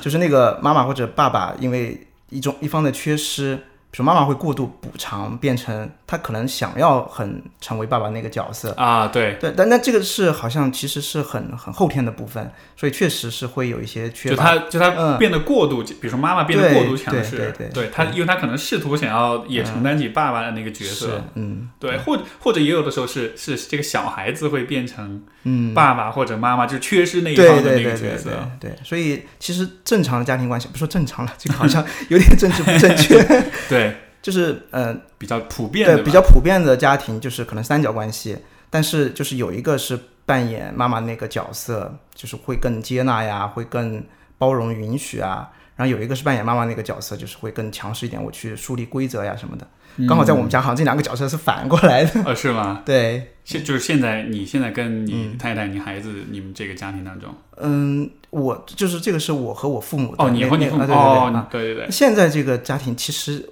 [0.02, 3.60] 就是那个妈妈或者爸爸因为一种一方的缺失，
[3.96, 8.74] 比比如妈妈会过度补偿，变成她可能想要很成为爸爸那个角色。
[8.76, 14.44] 啊，对，对，但那这个是好像其实是很很后天的部分，所以确实是会有一些缺就乏。
[14.44, 15.18] 他就他嗯。
[15.18, 21.70] 变得过度，比如说妈妈变得过度强势，对对对他，因为他可能试图想要也承担起爸爸的那个角色，是，嗯。
[21.80, 28.52] 对，或者或者也有的时候是是这个小孩子会变成嗯，爸爸或者妈妈，就缺失那一方的那对对对对个角色。
[28.60, 33.24] 对，所以其实正常的家庭关系，不说正常了，这个好像有点政治不正确，
[33.70, 33.85] 对，
[34.26, 38.36] 就是呃，比较普遍对比较普遍的家庭就是可能三角关系，
[38.72, 44.04] 但是就是有一个是扮演妈妈那个角色，就是会更接纳呀，会更
[44.40, 45.52] 包容允许啊。
[45.76, 49.68] 然后有一个是扮演妈妈那个角色，就是会更强势一点，我去树立规则呀什么的。
[50.08, 52.24] 刚好在我们家，好像这两个角色是反过来的。
[52.24, 52.82] 呃，是吗？
[52.88, 63.48] 对，现就是现在，你现在跟你嗯太太、你孩子、你们这个家庭当中，嗯，我就是这个是我和我父母的哦，你那和你父母，那啊对对对对对对，现在这个家庭其实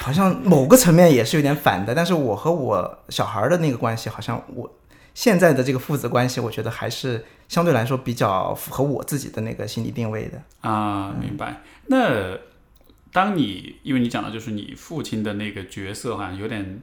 [0.00, 4.72] 好像某个层面也是有点反的，但是我和我小孩儿的那个关系，好像我
[5.12, 10.40] 现在的这个父子关系，我觉得还是相对来说比较符合我自己的那个心理定位的。
[10.60, 11.62] 啊，明白。
[11.88, 12.38] 那
[13.12, 16.80] 当你因为你讲的就是你父亲的那个角色，好像有点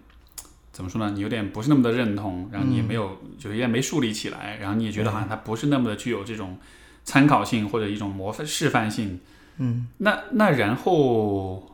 [0.74, 1.12] 怎么说呢？
[1.16, 6.58] 你有点不是那么的认同，然后你也没有，就是也没树立起来，然后你也觉得好像他不是那么的具有这种
[7.06, 9.22] 参考性或者一种模范示范性。
[9.58, 11.72] 嗯，那那然后。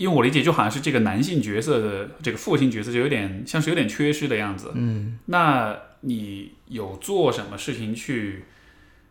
[0.00, 4.72] 因为我理解，就好像是这个男性角色的这个父亲角色，就有点像是有点缺失的样子。
[4.74, 8.44] 嗯，那你有做什么事情去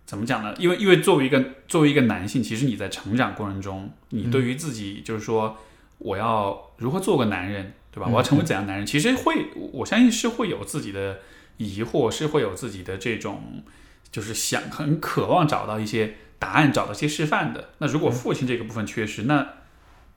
[0.07, 0.55] 怎么讲呢？
[0.57, 5.55] 因为因为作为一个作为一个男性，其实你在成长过程中，你对于自己就是说
[5.99, 8.09] 我要如何做个男人，对吧？
[8.09, 11.19] 我要成为怎样男人，其实会我相信是会有自己的
[11.57, 13.63] 疑惑，是会有自己的这种
[14.11, 17.69] 就是想很渴望找到一些答案，找到一些示范的。
[17.77, 19.47] 那如果父亲这个部分缺失，那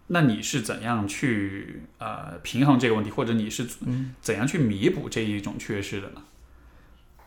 [0.09, 3.67] 那你是怎样去呃平衡这个问题，或者你是
[4.21, 6.23] 怎样去弥补这一种缺失的呢？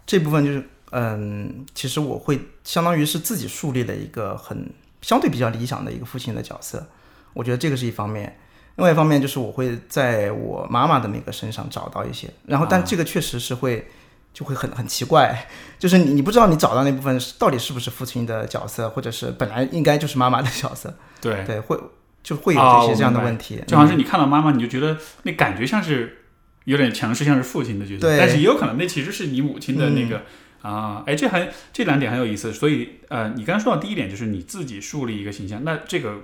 [0.05, 4.69] 这部分就是嗯，其实我会相当于是自己树立了一个很
[5.01, 6.87] 相对比较理想的一个父亲的角色，
[7.33, 8.37] 我觉得这个是一方面。
[8.75, 13.87] 另外一方面就是我会在我妈妈的那个身上找到一些，然后但这个确实是会
[14.33, 15.47] 就会很很奇怪，
[15.79, 21.79] 就是你你不知道你找到那部分是到底是不是父亲的角色，或者是本来应该就是妈妈的角色，对，对，会
[22.25, 26.23] 就会有哦这些这样的问题，就好像是你看到妈妈，你就觉得那感觉像是
[26.63, 30.23] 有点强势，像是父亲的角色，对但是也有可能那其实是你母亲的那个、
[30.63, 32.51] 啊，哎，这还这两点很有意思。
[32.51, 36.23] 所以呃，你刚刚说到第一点就是你自己树立一个形象，那这个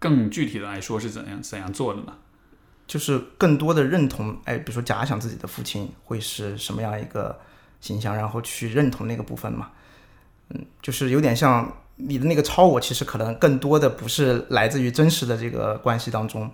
[0.00, 2.12] 更具体的来说是怎样怎样做的呢？
[2.88, 7.38] 就是更多的认同，哎，比如说假想自己的父亲会是什么样一个
[7.80, 9.70] 形象，然后去认同那个部分嘛。
[10.50, 16.50] 嗯，就是有点像你的那个超我，其实可能更多的不是来自于真实的这个关系当中，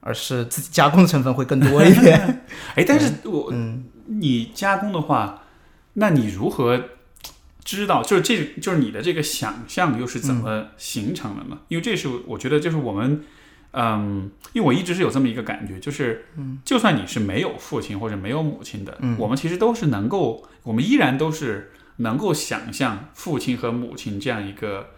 [0.00, 2.44] 而是自己加工的成分会更多一点。
[2.74, 5.44] 哎，但是我、嗯你加工的话，
[5.94, 6.78] 那你如何
[7.64, 8.02] 知道？
[8.02, 11.58] 就是这就是你的这个想象又是怎么形成的呢？
[11.68, 13.24] 因为这是我觉得就是我们。
[13.76, 16.26] 嗯，因为我一直是有这么一个感觉，就是，
[16.64, 24.90] 就算你是没有父亲或者没有母亲的，嗯我们其实都是能够，我们依然都是能够想象父亲和母亲这样一个，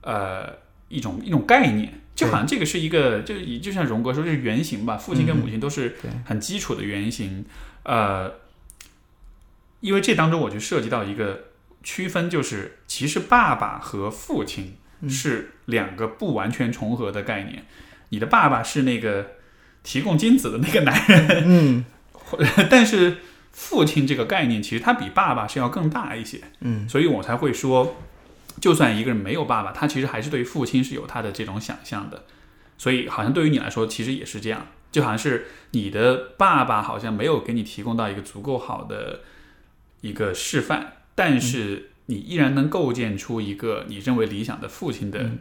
[0.00, 0.50] 呃，
[0.88, 6.10] 一种一种概念，就好像这个是一个，就就像荣格说，这是原型吧，父亲跟母亲都是对。
[6.24, 7.44] 很基础的原型，
[7.82, 8.32] 呃，
[9.80, 11.44] 因为这当中我就涉及到一个
[11.82, 14.76] 区分，就是其实爸爸和父亲
[15.08, 17.64] 是两个不完全重合的概念。
[18.08, 19.32] 你的爸爸是那个
[19.82, 21.84] 提供精子的那个男人，嗯。
[22.68, 23.16] 但是
[23.58, 27.96] 父亲这个概念其实他比爸爸是要更大一些，嗯，所以我才会说，
[28.60, 32.22] 就算一个人没有爸爸，他其实还是对父亲是有他的这种想象的。
[32.78, 39.22] 所以好像对于你来说，其实也是这样，就好像是你的爸爸好像没有给你提供到一个足够好的
[40.02, 45.32] 一个示范，但是你依然能构建出一个你认为理想的父亲的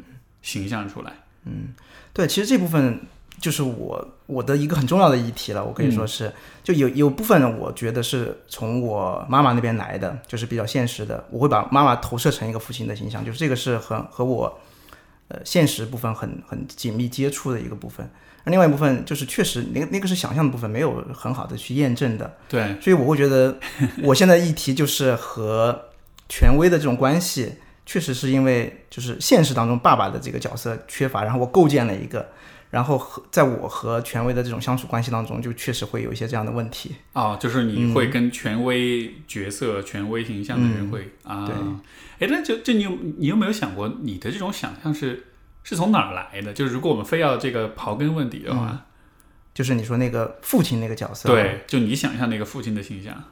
[0.41, 1.17] 形象出来。
[1.45, 1.75] 嗯。
[2.13, 3.01] 对，其实这部分
[3.39, 5.63] 就是我我的一个很重要的议题了。
[5.63, 11.23] 我可以说嗯是，就有有部分呢，我觉得是从我妈妈那边来的，就是比较现实的。
[11.29, 14.59] 我会把妈妈投射成一个父亲的形象，就是这个是很和我
[15.27, 18.09] 呃现实部分很很紧密接触的一个部分。
[18.43, 22.33] 而另外一部分就是确实那那个是想象的部分，没有很好的去验证的。
[22.47, 23.57] 对，所以我会觉得，
[24.03, 25.77] 我现在议题就是和
[26.29, 32.25] 权威的这种关系，确实是因为就是现实当中爸爸的这个角色缺乏，然后我构建了一个，
[32.77, 36.91] 然后和在我和权威的这种相处关系当中，就确实会有一些这样的问题。
[37.13, 41.55] 哦，就是你会跟权威角色、权威形象的人会、啊，对
[42.19, 45.25] 哎，那就就你有你有没有想过，你的这种想象是
[45.63, 46.53] 是从哪儿来的？
[46.53, 48.85] 就是如果我们非要这个刨根问底的话，
[49.55, 53.23] 就是你说那个父亲那个角色，，对，就你想象那个父亲的形象，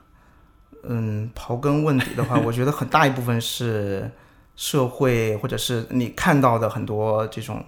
[0.81, 4.10] 嗯，刨根问底的话，我觉得很大一部分是
[4.55, 7.63] 社会或者是你看到的很多这种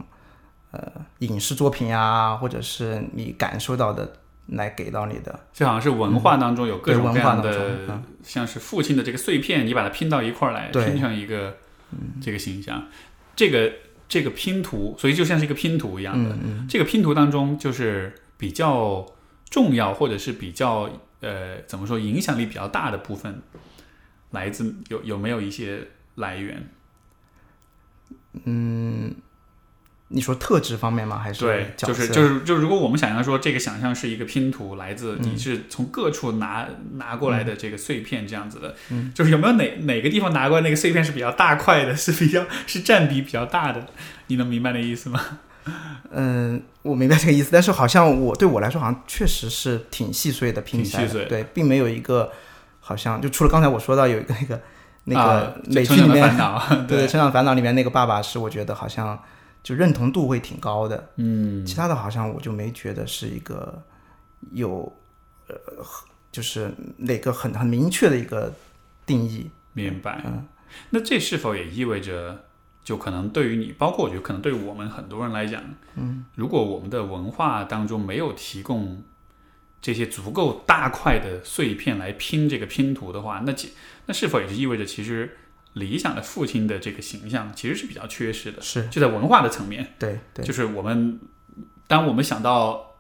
[0.77, 4.13] 呃影视作品呀，或者是你感受到的
[4.47, 11.57] 来给到你的，就好像是文化当中有各种各样的，嗯像是父亲的这个碎片，你把它拼到一块儿来，拼成一个
[12.21, 12.85] 这个形象。
[13.35, 13.71] 这个
[14.07, 16.31] 这个拼图，所以就像是一个拼图一样的。
[16.31, 19.05] 嗯嗯，这个拼图当中，就是比较
[19.49, 20.89] 重要，或者是比较
[21.21, 23.41] 呃怎么说影响力比较大的部分，
[24.31, 26.69] 来自有有没有一些来源？
[30.09, 31.17] 你说特质方面吗？
[31.17, 31.73] 还是对？
[31.75, 43.85] 就是就是就如果我们想象说这个想象是一个拼图，来自你是从各处拿拿过来的这个碎片这样子的，嗯就是有没有哪哪个地方拿过来那个碎片是比较大块的，是比较是占比比较大的？
[44.27, 45.19] 你能明白那意思吗？
[46.11, 52.31] 嗯，我明白这个意思，但是好像我对我来说，好像确实是挺细碎的拼起来的，挺细碎对，并没有一个
[52.79, 54.61] 好像就除了刚才我说到有一个那个
[55.03, 59.21] 那啊个美剧里面，烦恼， 对《成长烦恼》里面那个爸爸是我觉得好像
[59.67, 63.83] 就认同度会挺高的，嗯，其他的好像我就没觉得是一个
[64.53, 64.89] 有
[65.47, 65.57] 呃
[66.31, 68.53] 就是哪个很很明确的一个
[69.05, 70.23] 定义，明白。
[70.25, 70.47] 嗯。
[70.91, 72.45] 那这是否也意味着，
[72.81, 75.61] 就可能对于你，包括我觉得可能对于我们很多人来讲，
[75.95, 79.03] 嗯，如果我们的文化当中没有提供
[79.81, 83.73] 这些足够大块的碎片来拼这个拼图的话，那其
[84.05, 85.37] 那是否也是意味着，其实
[85.77, 91.19] 理想的父亲的这个形象其实是比较缺失的，是就在文化的层面，对对，就是我们
[91.87, 92.95] 当我们想到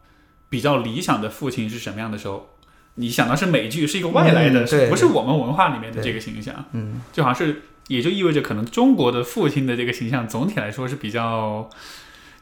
[0.49, 2.53] 比较理想的父亲是什么样的时候。
[2.99, 6.65] 你想到是美剧，是一个外来的，嗯对不是我们文化里面的这个形象。
[6.71, 11.69] 嗯，就好像是，也就意味着可能中国的父亲的这个形象总体来说是比较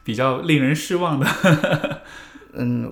[0.02, 1.26] 比较令人失望的。
[2.56, 2.90] 嗯，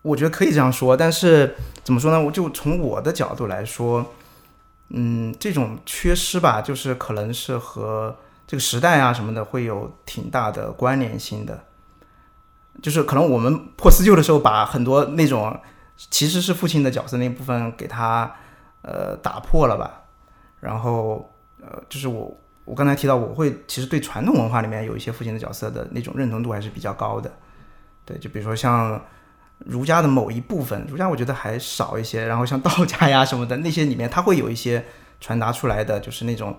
[0.00, 2.18] 我觉得可以这样说，但是怎么说呢？
[2.18, 4.14] 我就从我的角度来说，
[4.94, 8.14] 嗯，这种缺失吧，就是可能是和
[8.46, 11.64] 这个时代啊什么的会有挺大的关联性的。
[12.82, 15.58] 就是可能我们破四旧的时候，把很多那种
[15.96, 18.34] 其实是父亲的角色那部分给他
[18.82, 20.02] 呃打破了吧。
[20.60, 27.32] 然后呃，就是我我刚才提到，我会其实对传统文化里面有一些父亲的角色的那种认同度还是比较高的。
[28.04, 29.00] 对，就比如说像
[29.64, 34.84] 儒家的某一部分，儒家我觉得还少一些，然后像道家呀什么的那些里面，它会有一些
[35.20, 36.56] 传达出来的，就是那种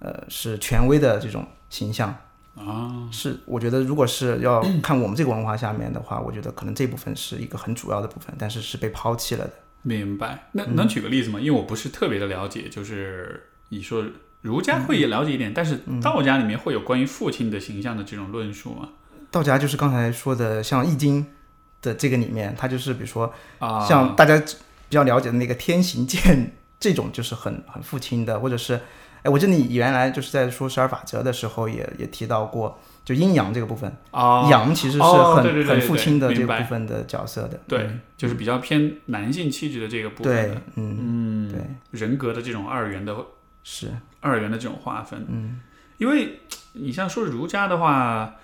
[0.00, 2.14] 呃是权威的这种形象。
[2.54, 9.52] 啊，是，我觉得如果是要看我们这个文化下面的话，我觉得可能这部分是一个很主要的部分，但是是被抛弃了的。
[9.80, 10.48] 明白。
[10.52, 11.40] 那嗯能举个例子吗？
[11.40, 14.04] 因为我不是特别的了解，就是你说
[14.42, 18.90] 儒家会也了解一点，但是嗯道家里面会有关于父亲的形象的这种论述吗？
[19.30, 21.24] 道家就是刚才说的，像《易经》
[21.82, 28.80] 的这个里面，它就是比如说啊，像大家比较了解的那个天行健这种，就是很很父亲的，或者是，
[29.22, 41.60] 哎，我记得你原来就是在说十二法则的时候也也提到过，就阴阳这个部分，啊，阳其实是很、很父亲的这部分的角色的，对嗯，就是比较偏男性气质的这个部分对，，嗯，嗯，对，
[41.98, 43.16] 人格的这种二元的
[43.64, 43.90] 是，
[44.20, 45.24] 二元的这种划分。
[45.28, 45.60] 嗯，
[45.98, 46.40] 因为
[46.74, 48.34] 你像说儒家的话，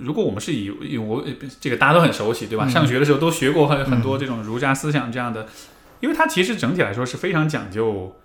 [0.00, 1.24] 如果我们是以以我
[1.60, 2.64] 这个大家都很熟悉，对吧？
[2.66, 2.70] 嗯。
[2.70, 5.46] 上学的时候都学过很很多这种儒家思想这样的，
[6.00, 8.16] 因为它其实整体来说是非常讲究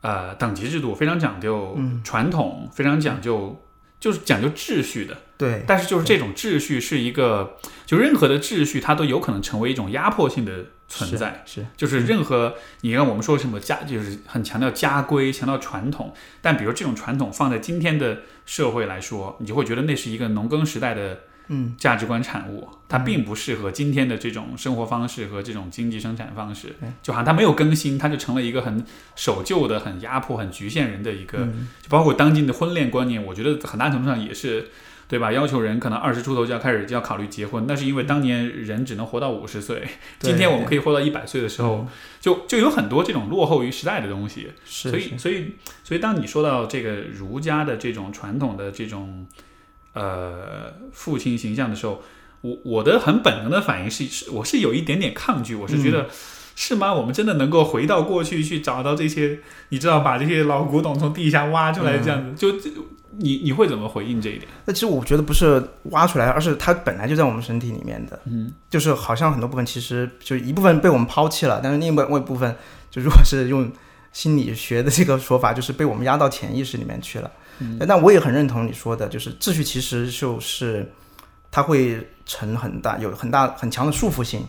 [0.00, 2.00] 呃等级制度，非常讲究嗯。
[2.04, 3.60] 传统，非常讲究
[3.98, 5.16] 就是讲究秩序的。
[5.36, 11.42] 对，但是就是这种秩序是一个，就任何的秩序它都有可能成为一种压迫性的存在。
[11.46, 16.12] 是，是就是任何你看我们说什么家，就是很强调家规，强调传统。
[16.42, 26.88] 但比如这种传统放在今天的社会来说，你就会觉得那是一个农耕时代的嗯价值观产物，它并不适合今天的这种生活方式和这种经济生产方式对。
[27.02, 31.38] 就好像它没有更新，它就成了一个很守旧的、很压迫、很局限人的一个。
[31.38, 34.68] 嗯就包括当今的婚恋观念，我觉得很大程度上也是。
[35.10, 35.32] 对吧？
[35.32, 39.82] 要求人可能二十出头就要开始就要考虑结婚，那是因为当年人只能活到五十岁，
[40.20, 41.84] 今天我们可以活到一百岁的时候，
[42.20, 44.52] 就就有很多这种落后于时代的东西。
[44.64, 49.26] 是，所以，所以，所以，当你说到这个儒家的这种传统的这种
[49.94, 52.00] 呃父亲形象的时候，
[52.42, 56.06] 我我的很本能的反应是，是我是有一点点抗拒，我是觉得。
[56.56, 56.92] 是吗？
[56.92, 59.38] 我们真的能够回到过去去找到这些，
[59.70, 62.70] 你知道，把这些老古董从地下挖出来，这样子，就就
[63.16, 64.46] 你你会怎么回应这一点？
[64.64, 68.18] 那其实我觉得不是挖出来，而是它本来就在我们身体里面的。
[68.24, 72.54] 嗯，就是好像很多部分其实就一部分被我们抛弃了，但是另外一部分，
[72.90, 73.70] 就如果是用
[74.12, 77.30] 心理学的这个说法，就是被我们压到潜意识里面去了。
[77.78, 80.90] 但但我也很认同你说的，就是秩序其实就是
[81.50, 84.46] 它会成很大有很大很强的束缚性。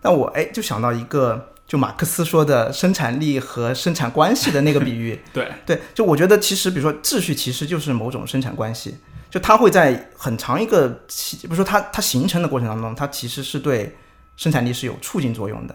[0.00, 8.96] 但我哎就想到一个，就马克思说的生产力和生产关系的那个比喻， 对，对，就我觉得其实比如说秩序其实就是某种生产关系，
[9.30, 13.96] 就它会在很长一个期，比如说它它形成的过程当中，它其实是对
[14.36, 15.74] 生产力是有促进作用的，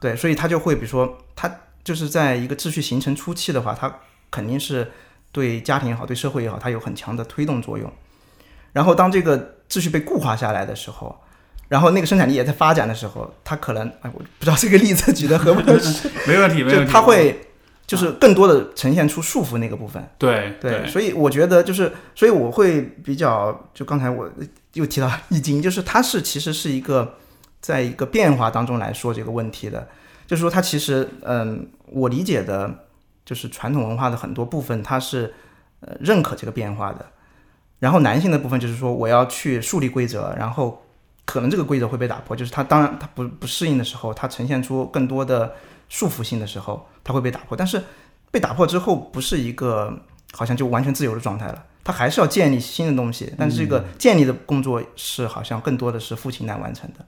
[0.00, 1.50] 对，所以它就会比如说它
[1.84, 4.00] 就是在一个秩序形成初期的话，它
[4.30, 4.90] 肯定是
[5.30, 7.92] 对家庭也好，对社会也好，它有很强的推动作用。
[8.72, 11.23] 然后当这个秩序被固化下来的时候，
[11.74, 16.92] 然后那个生产力也在发展的时候，它可能哎，我不知道这个例子举的合不合适， 没问题，没问题。
[16.92, 17.48] 它会
[17.84, 20.00] 就是更多的呈现出束缚那个部分。
[20.16, 24.30] 对对，所以我觉得就是，所以我会比较，就刚才我
[24.74, 27.16] 又提到《易经》，就是它是其实是一个
[27.60, 29.88] 在一个变化当中来说这个问题的，
[30.28, 32.72] 就是说它其实，嗯，我理解的，
[33.24, 35.34] 就是传统文化的很多部分，它是
[35.80, 37.04] 呃认可这个变化的，
[37.80, 40.83] 然后男性的部分就是说我要去树立规则，然后
[41.24, 45.54] 可能这个规则会被打破，就是它当然它不不适应的时候，它呈现出更多的
[45.88, 47.82] 束缚性的时候，它会被打破，但是
[48.30, 49.96] 被打破之后不是一个
[50.32, 57.06] 好像就完全自由的状态了，它还是要建立新的东西，但是这个建立的工作是好像更多的是父亲来完成的。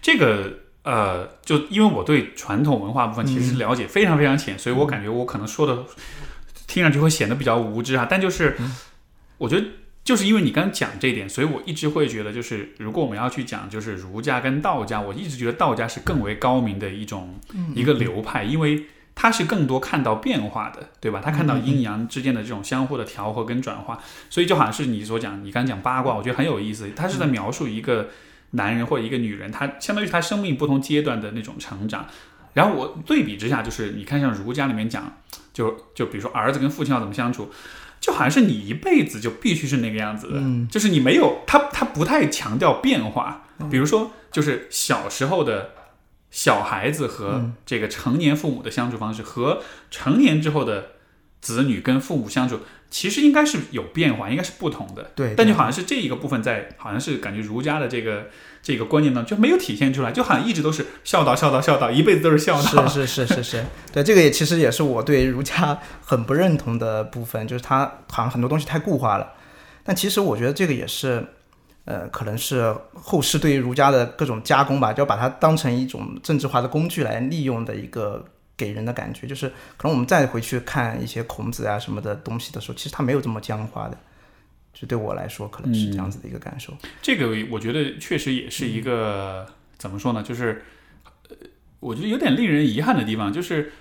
[0.00, 0.52] 这个
[0.82, 5.84] 呃，就因为我对传统文化部分其实了解非常非常浅，所以我感觉我可能说的
[6.66, 8.06] 听上去会显得比较无知啊。
[8.08, 8.56] 但就是
[9.36, 9.66] 我觉得
[10.10, 17.38] 就是因为你刚讲这一点，所以我一直会觉得，就是如果我们要去讲就是儒家跟道家，我一直觉得道家是更为高明的一种
[17.76, 18.86] 一个流派，因为。
[19.12, 21.20] 它是更多看到变化的，对吧？
[21.22, 23.98] 他看到阴阳之间的这种相互的调和跟转化，
[24.30, 26.90] 所以就好像是你所讲，你刚讲八卦，我觉得很有意思。
[26.96, 28.08] 他是在描述一个
[28.52, 32.06] 男人或者一个女人，他相当于他生命不同阶段的那种成长。
[32.54, 35.12] 然后我对比之下，就是你看像儒家里面讲，
[35.52, 37.50] 就就比如说儿子跟父亲要怎么相处，
[38.00, 40.40] 就好像是你一辈子就必须是那个样子的，
[40.70, 43.46] 就是你没有他他不太强调变化。
[43.70, 45.74] 比如说，就是小时候的。
[46.32, 50.92] 小孩子和这个成年父母的相处方式，和成年之后的
[51.40, 55.10] 子女跟父母相处，其实应该是有变化，应该是不同的。
[55.16, 58.30] 对，但就好像是这一个部分在，好像是感觉儒家的这个
[58.62, 62.86] 这个观念呢，就没有体现出来，就好像一直都是孝道，孝道，孝道，一辈子都是孝道。
[62.86, 69.32] 是是是是是， 对，这个也其实也是我对儒家很不认同的部分，就是他好像很多东西太固化了。
[69.82, 71.26] 但其实我觉得这个也是。
[71.86, 78.22] 呃，可能是后世对于儒家的各种加工吧，就要把它当成一种政治化的工具来利用的一个
[78.56, 83.96] 给人的感觉，就是可能我们再回去看一些孔子啊什么的东西的时候，其实他没有这么僵化的，
[84.72, 86.72] 就对我来说可能是这样子的一个感受。
[87.02, 89.46] 这个我觉得确实也是一个、
[89.76, 90.64] 怎么说呢，就是
[91.28, 91.36] 呃，
[91.80, 93.72] 我觉得有点令人遗憾的地方，就是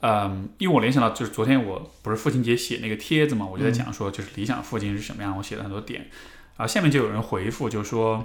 [0.00, 6.08] 嗯，因为我联想到就是昨天我不是父亲节写那个帖子嘛，我就在讲说就是理想父亲是什么样，我写了很多点。
[6.58, 8.22] 啊，下面就有人回复，就说，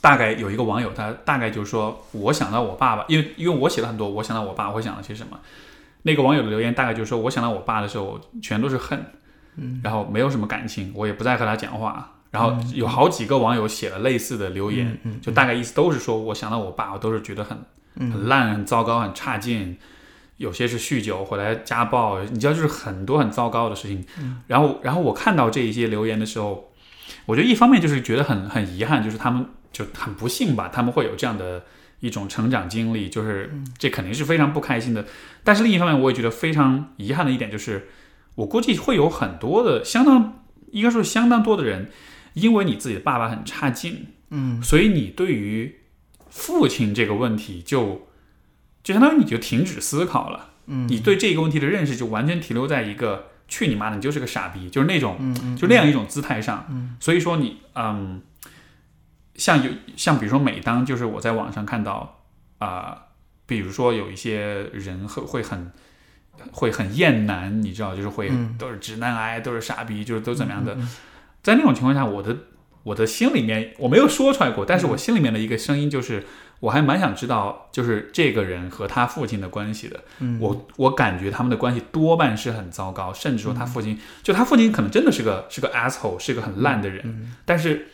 [0.00, 5.38] 大概有一个网友，他大概就是说，我想到我爸爸，因为因为我写了很多，我想到我爸，我会想到些什么。
[6.02, 9.04] 那个网友的留言大概就是说，我想到我爸的时候，全都是恨，
[9.56, 12.12] 嗯，然后没有什么感情，我也不再和他讲话。
[12.30, 17.58] 然后有好几个网友写了类似的留言，就大概意思都是说，我想到我爸，我都是觉得很
[17.98, 19.76] 很烂、很糟糕、很差劲。
[20.36, 24.04] 有些是酗酒回来家暴，你知道，就是很多很糟糕的事情。
[24.46, 26.66] 然后，然后我看到这一些留言的时候。
[27.26, 31.64] 我觉得一方面就是觉得很很遗憾，就是他们就很不幸吧，他们会有这样的
[31.98, 35.04] 一种成长经历，就是这肯定是非常不开心的。
[35.42, 37.88] 但是另一方面，我也觉得非常遗憾的一点就是，
[38.40, 41.90] 我估计会有很多的相当应该说相当多的人，
[42.34, 45.80] 因为你自己的爸爸很差劲，嗯，所以你对于
[46.28, 48.08] 父亲这个问题就
[48.82, 53.28] 就相当于你就停止思考了，嗯，你对这个问题的认识就完全停留在一个。
[53.52, 53.96] 去你妈的！
[53.96, 55.18] 你就是个傻逼，就是那种，
[55.58, 56.64] 就那样一种姿态上。
[56.70, 58.22] 嗯所以说你，嗯，
[59.34, 62.22] 像有像比如说，每当就是我在网上看到
[62.58, 63.06] 啊，
[63.46, 65.72] 比如说有一些人会会很
[66.52, 70.76] 会很厌男，你知道，就是会都是直男癌，都是傻逼，就是都怎么样的。
[71.42, 72.36] 在那种情况下，我的
[72.82, 76.24] 我的心里面我没有说出来过，但是我心里面的一个声音就是。
[76.60, 80.04] 我还蛮想知道，就是这个人和他父亲的关系的。
[80.18, 87.32] 嗯，我我感觉他们的关系多半是很糟糕，甚至说他父亲，就他父亲可能真的是个是个 asshole，是个很烂的人。
[87.46, 87.86] 但是，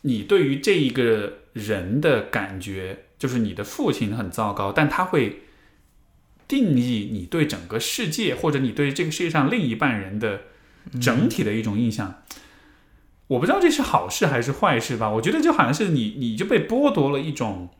[0.00, 5.43] 你对于这一个人的感觉，就是你的父亲很糟糕，但他会
[6.46, 10.42] 定义你对整个世界，或者你对这个世界上另一半人的
[11.00, 12.22] 整体的一种印象。
[13.26, 15.08] 我不知道这是好事还是坏事吧？
[15.08, 17.70] 我觉得就好像是你，你就被剥夺了一种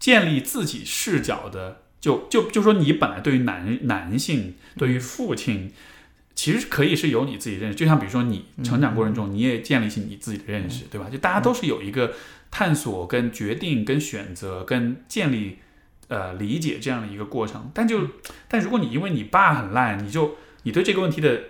[0.00, 5.70] 建立自己视角的，就就就说你本来对于男男性，对于父亲，
[6.34, 11.08] 其实可以是有你自己认识，就像比如说你成长过程中，你也建立起你自己的认识，对吧？
[11.08, 12.12] 就大家都是有一个
[12.50, 15.58] 探索、跟决定、跟选择、跟建立
[16.10, 17.70] 呃理解这样的一个过程。
[17.72, 18.06] 但就
[18.46, 21.40] 但如果你因为你爸很烂，你就你对这个问题的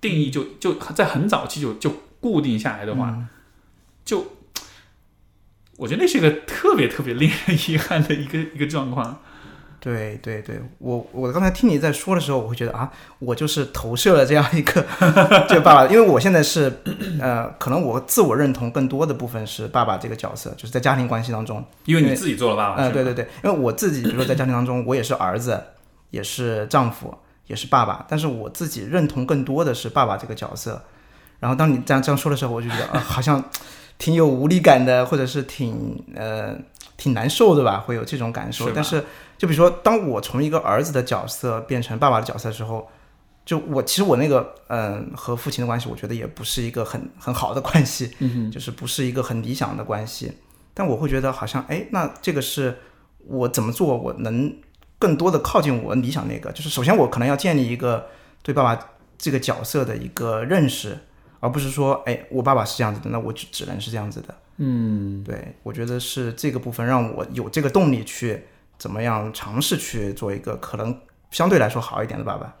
[0.00, 1.90] 定义就就在很早期就就
[2.20, 3.28] 固定下来的话，嗯
[4.04, 4.36] 就
[5.78, 9.22] 我觉得那是一个特别特别令人 遗憾的一个一个状况。
[9.84, 14.82] 对对对，我我刚才听你在说的时候，我会觉得啊，我就是投射了这样一个
[15.46, 16.72] 这个爸爸，因为我现在是
[17.20, 25.62] 呃，可能我自我认同更多的部分是爸爸这个角色，就是在家庭关系当中，因为你自己做了爸爸，呃，对对对，因为我自己，比如说在家庭当中，我也是儿子，
[26.08, 27.14] 也是丈夫，
[27.46, 30.82] 也是爸爸，但是我自己认同更多的是爸爸这个角色。
[31.40, 33.44] 然后当你这样这样说的时候，我就觉得啊、好像
[33.98, 36.56] 挺有无力感的，或者是挺呃
[36.96, 38.68] 挺难受的吧，会有这种感受。
[38.68, 39.04] 是但是
[39.36, 42.88] 就比如说，当我从一个儿子的角色变成爸爸的角色的时候，
[43.44, 50.32] 就我其实我那个嗯、和父亲的关系，我觉得也不是一个很很好的关系，嗯就是不是一个很理想的关系。
[50.72, 52.76] 但我会觉得好像哎，那这个是
[53.26, 54.56] 我怎么做我能
[54.98, 58.06] 更多的靠近我理想那个，就是首先我可能要建立一个
[58.42, 60.98] 对爸爸这个角色的一个认识，
[61.40, 64.34] 而不是说哎我爸爸是这样子的，那我就只能是这样子的。
[64.56, 68.44] 嗯，对我觉得是这个部分让我有这个动力去
[68.84, 72.54] 怎么样尝试去做一个可能相对来说好一点的爸爸。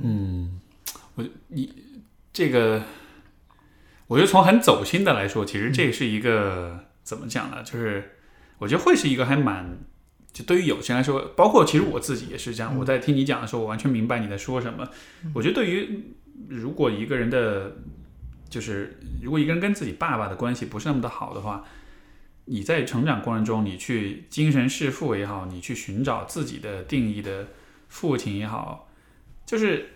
[0.00, 0.60] 嗯，
[1.16, 1.74] 我你
[2.32, 2.80] 这个，
[4.06, 7.60] 我觉得从很走心的来说，其实这是一个、怎么讲呢？
[7.64, 8.18] 就是
[8.58, 9.78] 我觉得会是一个还蛮，
[10.32, 12.78] 就对于有些人来说，包括其实我自己也是这样。
[12.78, 14.88] 我在听你讲的时候，我完全明白你在说什么。
[15.34, 16.14] 我觉得对于
[16.48, 17.72] 如果一个人的，
[18.48, 21.64] 就是如果一个人跟自己爸爸的关系不是那么的好的话，
[22.44, 27.48] 你在成长过程中，你去精神弑父也好，你去寻找自己的定义的
[27.88, 28.88] 父亲也好，
[29.46, 29.90] 就是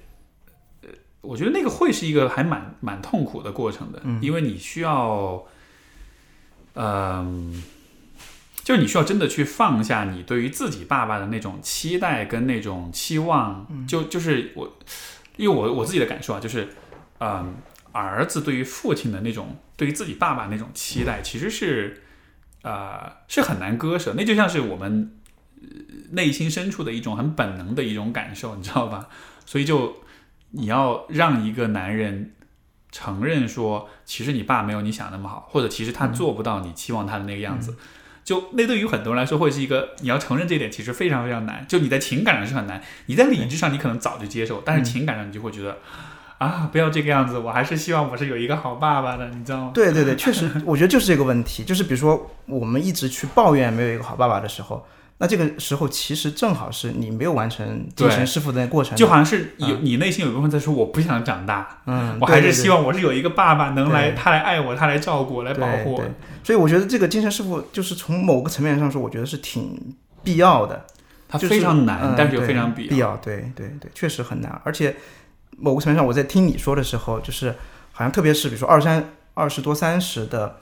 [0.82, 0.88] 呃。
[1.22, 5.44] 我觉得那个会是一个还蛮蛮痛苦的过程的，因为你需要，
[6.74, 7.64] 嗯、
[8.62, 14.76] 就是你需要真的去放下你对于自己爸爸的那种期待跟那种期望，就就是我，
[15.36, 16.68] 因为我我自己的感受啊，就是，
[17.18, 17.56] 嗯，
[17.90, 22.04] 儿子对于父亲的那种对于自己爸爸那种期待，其实是，
[22.66, 25.12] 呃，是很难割舍，那就像是我们
[25.62, 25.68] 呃
[26.10, 29.06] 内心深处的一种很本能的一种感受，你知道吧？
[29.44, 30.02] 所以就
[30.50, 32.34] 你要让一个男人
[32.90, 37.76] 承认说，其实你爸没有你想那么好，或者其实他做不到你期望他的那个样子。
[38.24, 41.64] 就那对于很多人来说，会是一个你要承认这一点，其实非常非常难。
[41.68, 45.78] 就你在情感上是很难，你在理智上你可能早就接受，但是情感上你就会觉得
[46.38, 49.70] 啊，不要这个样子，我还是希望我是有一个好爸爸的，你知道吗？
[49.74, 54.84] 对对对，确实，我觉得就是这个问题，就是比如说我们一直去抱怨没有一个好爸爸的时候，
[55.18, 66.04] 那这个时候其实正好是你没有完成精神师傅的那过程，就好像是有、你内心有一部分在说，我不想长大，嗯，我还是希望我是有一个爸爸能来，他来爱我，他来照顾我，来保护我。
[66.44, 70.84] 所以我觉得这个精神师傅就是从某个层面上说，我觉得是挺必要的。
[71.28, 73.16] 它非常难，嗯但是又非常必必要。
[73.16, 74.60] 对对对，确实很难。
[74.62, 74.94] 而且
[75.56, 77.54] 某个层面上，我在听你说的时候，就是
[77.92, 80.60] 好像特别是比如说二三二十多三十的，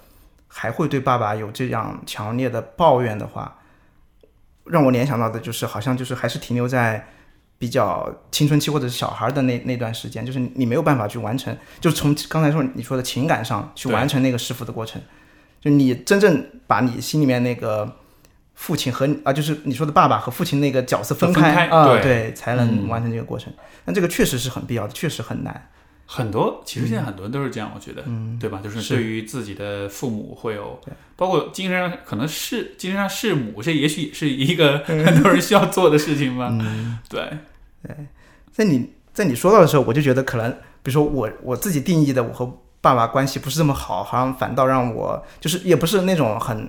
[0.48, 3.58] 还会对爸爸有这样强烈的抱怨的话，
[4.64, 7.08] 让我联想到的就是好像就是还是停留在。
[7.56, 15.00] 比较青春期或者是小孩的那那段时间，就是你没有办法去完成，就是从刚才说你说的情感上去完成那个弑父的过程，
[15.62, 17.90] 就你真正把你心里面那个
[18.54, 23.52] 父亲和啊，就是你说的爸爸和父亲那个角色分分开啊，对对，才能嗯完成这个过程。
[23.84, 25.68] 但这个确实是很必要的，确实很难。
[26.06, 28.60] 很多其实现在很多人都是这样，我觉得，嗯，对吧？
[28.62, 30.78] 就是是对于自己的父母会有，
[31.16, 36.48] 包括精神上可能是精神上弑母，这也许也是一个很多人需要做的事情吧。
[36.50, 37.38] 嗯，对，
[38.52, 40.50] 在你在你说到的时候，我就觉得可能，
[40.82, 46.68] 比如说我我自己定义的我和爸爸关系不是这么好，好像反倒让我就是也不是那种很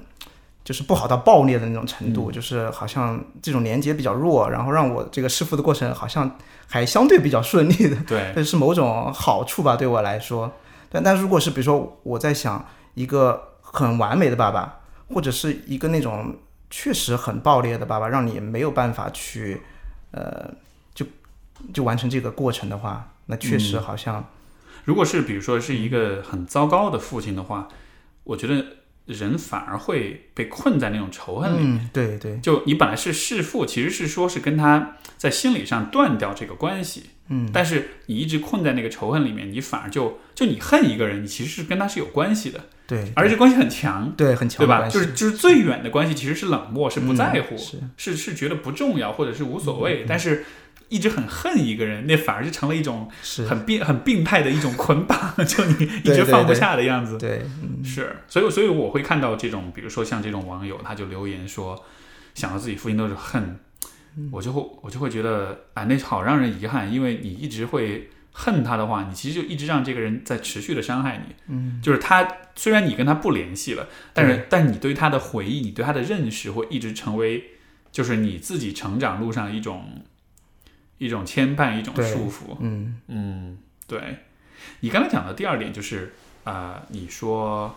[0.66, 6.38] 就是不好到爆裂的那种程度，就是好像这种连接比较弱，然后让我这个弑父的过程好像
[6.68, 7.96] 还相对比较顺利的。
[8.08, 10.52] 对， 这是某种好处吧，对我来说。
[10.90, 14.80] 但但如果是比如说我在想一个很完美的爸爸，
[15.14, 16.36] 或者是一个那种
[16.72, 19.62] 确实很爆裂的爸爸，让你没有办法去
[20.12, 20.50] 呃
[20.96, 21.06] 就
[21.72, 24.26] 就完成这个过程的话，那确实好像、
[24.86, 27.68] 如果是比如说是一个很糟糕的父亲的话，
[28.24, 28.66] 我觉得
[29.06, 31.78] 人反而会被困在那种仇恨里面。
[31.78, 44.88] 嗯，对对，就你本来是弑父，其实是说是跟他在心理上断掉这个关系，嗯，但是你一直困在那个仇恨里面，你反而就就你恨一个人，你其实是跟他是有关系的，对，而且关系很强，对很强对吧？
[44.90, 50.44] 就是就是最远的关系其实是冷漠，是不在乎，嗯是是是觉得不重要或者是无所谓，但是。
[50.96, 53.10] 一直很恨一个人，那反而就成了一种，
[53.50, 57.18] 很病很病态的一种捆绑， 就你一直放不下的样子。
[57.18, 57.84] 对，嗯。
[57.84, 61.84] 是，所以所以我会看到这种，比如说像这种网友，他就留言说，
[62.34, 63.60] 想到自己父亲都是恨，
[64.32, 71.36] 我就会我就会觉得，啊，那好让人遗憾，因为你一直会恨他的话，你其实就一直让这个人在持续的伤害你。
[71.50, 72.26] 嗯，就是他
[72.56, 77.44] 虽然你跟他不联系了，但是但是你对他的回忆，你对他的认识会一直成为，
[77.92, 80.04] 就是你自己成长路上一种
[80.98, 82.58] 一种牵绊，一种束缚。
[82.60, 84.00] 嗯嗯，对。
[84.80, 87.76] 你刚才讲的第二点就是，呃，你说，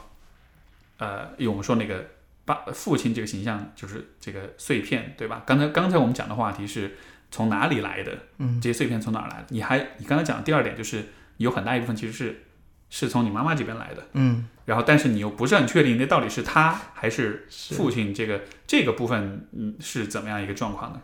[0.99, 2.07] 呃，因为我们说那个
[2.45, 5.43] 爸父亲这个形象就是这个碎片，对吧？
[5.45, 6.97] 刚才刚才我们讲的话题是
[7.31, 8.17] 从哪里来的？
[8.39, 9.47] 嗯，这些碎片从哪儿来的？
[9.51, 11.07] 你还你刚才讲的第二点就是
[11.37, 12.45] 有很大一部分其实是
[12.89, 21.01] 是从你妈妈这边来的，嗯，然后但是你又不是很确定那到底是他还是是父亲这个这个部分，嗯，是怎么样一个状况呢？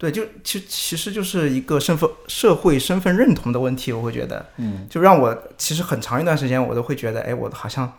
[0.00, 7.92] 对，就其其实就是一个身份社会身份认同的问题，我会觉得，嗯，就让我其实很长一段时间我都会觉得，哎，我好像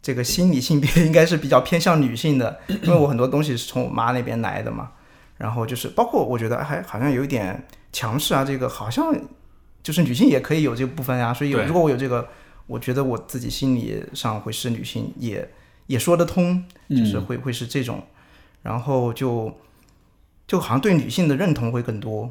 [0.00, 4.92] 这个心理性别应该是比较偏向女性的，因为我很多东西是从我妈那边来的嘛。
[5.36, 9.12] 然后就是包括我觉得还好像有一点强势啊，这个好像
[9.82, 11.34] 就是女性也可以有这个部分啊。
[11.34, 12.28] 所以对如果我有这个，
[12.68, 15.50] 我觉得我自己心理上会是女性，也
[15.88, 18.00] 也说得通，就是嗯会会是这种，
[18.62, 19.52] 然后就
[20.46, 22.30] 就好像对女性的认同会更多。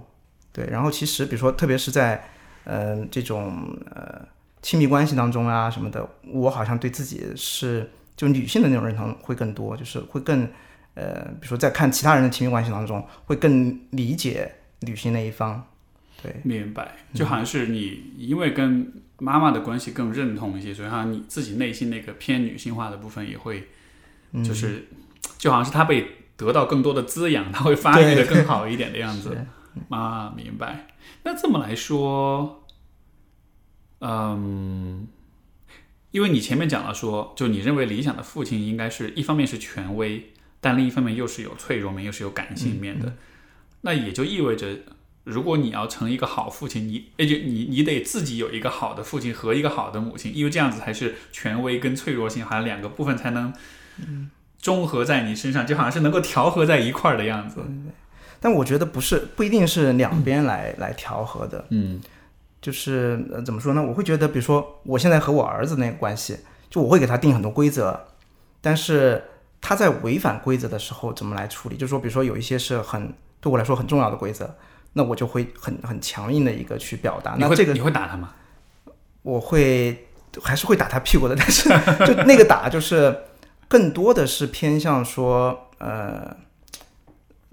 [0.51, 2.23] 对，然后其实比如说，特别是在
[2.65, 4.21] 嗯、呃这种呃
[4.61, 10.47] 亲密关系当中啊什么的，我好像对自己是就女性的那种认同会更多，就是会更
[10.93, 15.65] 呃，比如说在看其他人的亲密关系当中，会更理解女性那一方。
[16.21, 23.67] 对，明白，就好像是你因为跟妈妈的关系更认同一些，所以好像你自己内心那个偏女性化的部分也会，
[24.31, 24.87] 嗯就是
[25.37, 29.45] 就好像是他被得到更多的滋养，他会发育的更好一点的样子。
[29.89, 30.87] 啊，明白。
[31.23, 32.65] 那这么来说，
[33.99, 35.07] 嗯，
[36.11, 43.15] 因为你前面讲了说，就你认为理想的父亲应该是一方面是权威，但另一方面又是有脆弱面，又是有感性面的。
[43.81, 44.79] 那也就意味着，
[45.23, 53.53] 如果你要成一个好父亲，你也就你你得自己有一个好的父亲和一个好的母亲，因为这样子才是权威跟脆弱性好像两个部分才能
[54.63, 57.59] 综合在你身上，就好像是能够调和在一块儿的样子。
[58.39, 62.01] 但我觉得不是不一定是两边来来调和的，嗯
[62.61, 63.83] 就是呃怎么说呢？
[63.83, 66.37] 我会觉得，比如说我现在和我儿子那个关系，
[66.69, 67.99] 就我会给他定很多规则，
[68.61, 69.21] 但是
[69.59, 71.75] 他在违反规则的时候怎么来处理？
[71.75, 74.49] 就是说，比如说有一些是很对我来说很重要的规则，
[74.93, 77.35] 那我就会很很强硬的一个去表达。
[77.37, 78.33] 那这个你会打他吗？
[79.23, 80.07] 我会
[80.41, 81.67] 还是会打他屁股的，但是
[82.07, 83.13] 就那个打就是
[83.73, 86.35] 更多的是偏向说呃。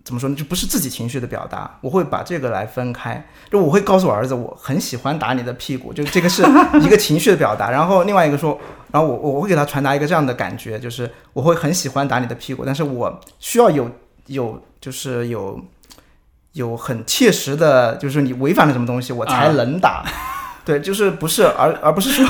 [0.02, 0.34] 怎么说呢？
[0.34, 3.24] 就不是自己情绪的表达，我会把这个来分开。
[3.50, 6.42] 就我会告诉我儿子，我很喜欢打你的屁股，就这个是
[6.80, 7.70] 一个情绪的表达。
[7.78, 8.58] 然后另外一个说，
[8.90, 13.88] 然后我我会给他传达一个这样的感觉，就是我会很喜欢打你的屁股，但是我需要有
[14.26, 15.60] 有就是有
[16.54, 20.04] 有很切实的，就是你违反了什么东西，我才啊能打。
[20.64, 22.26] 对，就是不是而而不是说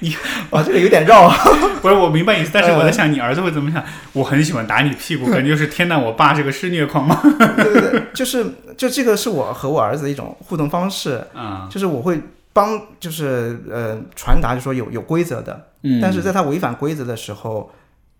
[0.00, 0.14] 你
[0.50, 1.30] 啊，这个有点绕。
[1.80, 3.82] 不是我明白意思，但是我在呃想你儿子会怎么想？
[4.12, 7.20] 我很喜欢打你屁股，感觉就是天呐，我爸这个施虐狂吗？
[7.56, 8.44] 对对对，就是
[8.76, 12.20] 就这个是我和我儿子的一种互动方式，啊，就是我会
[12.52, 17.70] 帮就是呃传达，就说有有规则的，嗯，但是在他违反规则的时候，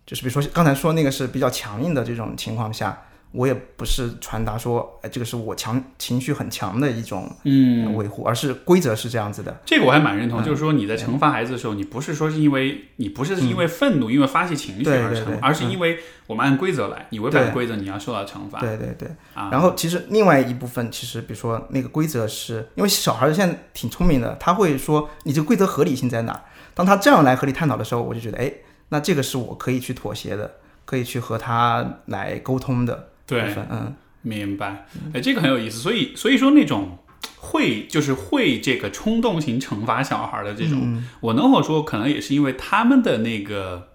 [0.05, 2.97] 就是比如说刚才说那个是比较强硬的这种情况下，
[3.31, 9.61] 我也不是传达说，哎，这个是我强情绪很强的一种嗯，维护，而是规则是这样子的。
[9.65, 18.59] 这个我还蛮认同，嗯就是说你在惩罚孩子的时候，你不是说是因为你不是因为愤怒、因为发泄情绪而惩对对对，而是因为我们按规则来，你违反规则，你要受到惩罚。
[18.59, 19.07] 对对对。
[19.35, 26.41] 啊，然后其实另外一部分，其实比如说那个规则是，因为小孩儿现在挺聪明的，他会说你这个规则合理性在哪儿？
[26.73, 28.51] 当他这样来和你探讨的时候，我就觉得，哎，
[28.89, 30.55] 那这个是我可以去妥协的，
[30.85, 34.87] 可以去和他来沟通的部对，嗯，明白。
[35.13, 35.77] 哎，这个很有意思。
[35.79, 36.97] 所以，所以说那种
[37.37, 43.89] 会就是会这个冲动型惩罚小孩的这种，嗯我能否说可能也是因为他们的那个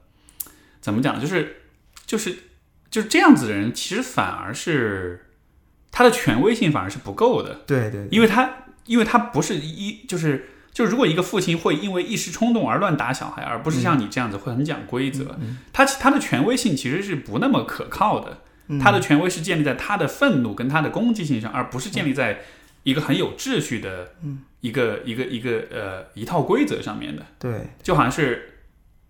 [0.81, 1.21] 怎么讲呢？
[1.21, 1.57] 就是
[2.07, 2.37] 就是
[2.91, 5.27] 就是这样子的人，其实反而是
[5.91, 7.63] 他的权威性反而是不够的。
[7.67, 8.51] 对对对因为他
[8.87, 15.39] 因为他不是一就是就是如果一个父亲会因为一时冲动而乱打小孩，而不是像你这样子会很讲规则，
[15.73, 18.39] 他他的权威性其实是不那么可靠的。
[18.81, 22.41] 他的权威是建立在他的愤怒跟他的攻击性上，而不是建立在
[22.83, 24.15] 一个很有秩序的
[24.61, 27.25] 一个一个一个呃一套规则上面的。
[27.39, 27.69] 对。
[27.83, 28.61] 就好像是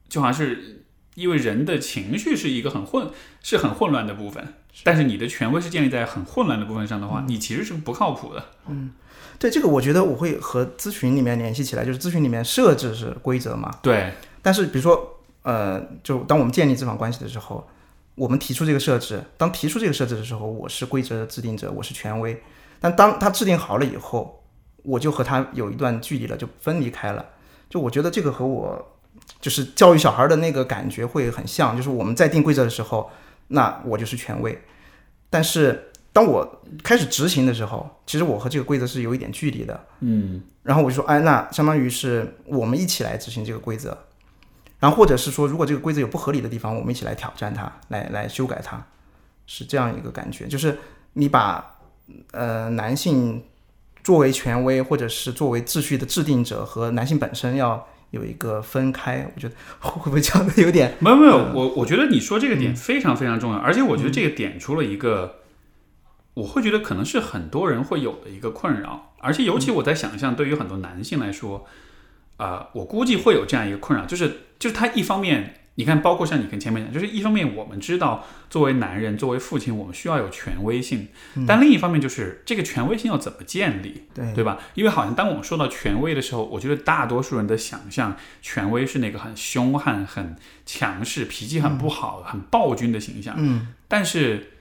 [0.08, 0.84] 就好像是
[1.14, 3.08] 因为人的情绪是一个很混
[3.42, 8.44] 是很混乱的部分，但是你的权威是建立在很混乱的部分上的话，你其实是不靠谱的。
[8.68, 8.92] 嗯。
[9.36, 17.68] 对这个，我觉得我会和咨询里面联系起来，就是咨询里面设置是规则嘛，对，但是比如说，呃，就当我们建立这场关系的时候，
[18.14, 22.40] 我们提出这个设置，当提出这个设置的时候，我是规则的制定者，我是权威。
[22.80, 24.44] 但当他制定好了以后，
[24.82, 27.24] 我就和他有一段距离了，就分离开了。
[27.68, 28.94] 就我觉得这个和我
[29.40, 33.10] 就是教育小孩的那个感觉会很像，就是我们在定规则的时候，
[33.48, 34.56] 那我就是权威。
[35.28, 39.86] 但是当我开始执行的时候，其实我和这个规则是有一点距离的。
[40.00, 43.96] 嗯，然后我就说，哎，那相当于是我们一起来执行这个规则，
[44.80, 48.84] 然后或者是说，如果这个规则有不合理的地方，我们一起来挑战它，来来修改它，
[49.46, 50.46] 是这样一个感觉。
[50.46, 50.78] 就是
[51.14, 51.78] 你把
[52.32, 53.42] 呃男性
[54.02, 65.36] 作为权威，或者是作为秩序的制定者和男性本身要有一个分开，我觉得会不会讲的有点没有没有，我我觉得你说这个点非常非常重要，而且我觉得这个点出了一个，
[66.34, 71.64] 我会觉得可能是很多人会有的一个困扰，而且尤其我在想象，对于很多男性来说，
[72.36, 81.08] 啊、我估计会有这样一个困扰，就是就是他一方面，你看，包括像你跟前面讲，就是一方面我们知道作为男人，作为父亲，我们需要有权威性，
[81.46, 84.58] 但另一方面就是这个权威性要怎么建立，对对吧？
[84.74, 93.34] 因为好像当我们说到权威的时候，我觉得大多数人的想象，权威是那个很凶悍、很强势、脾气很不好、很暴君的形象。
[93.38, 94.52] 嗯，但是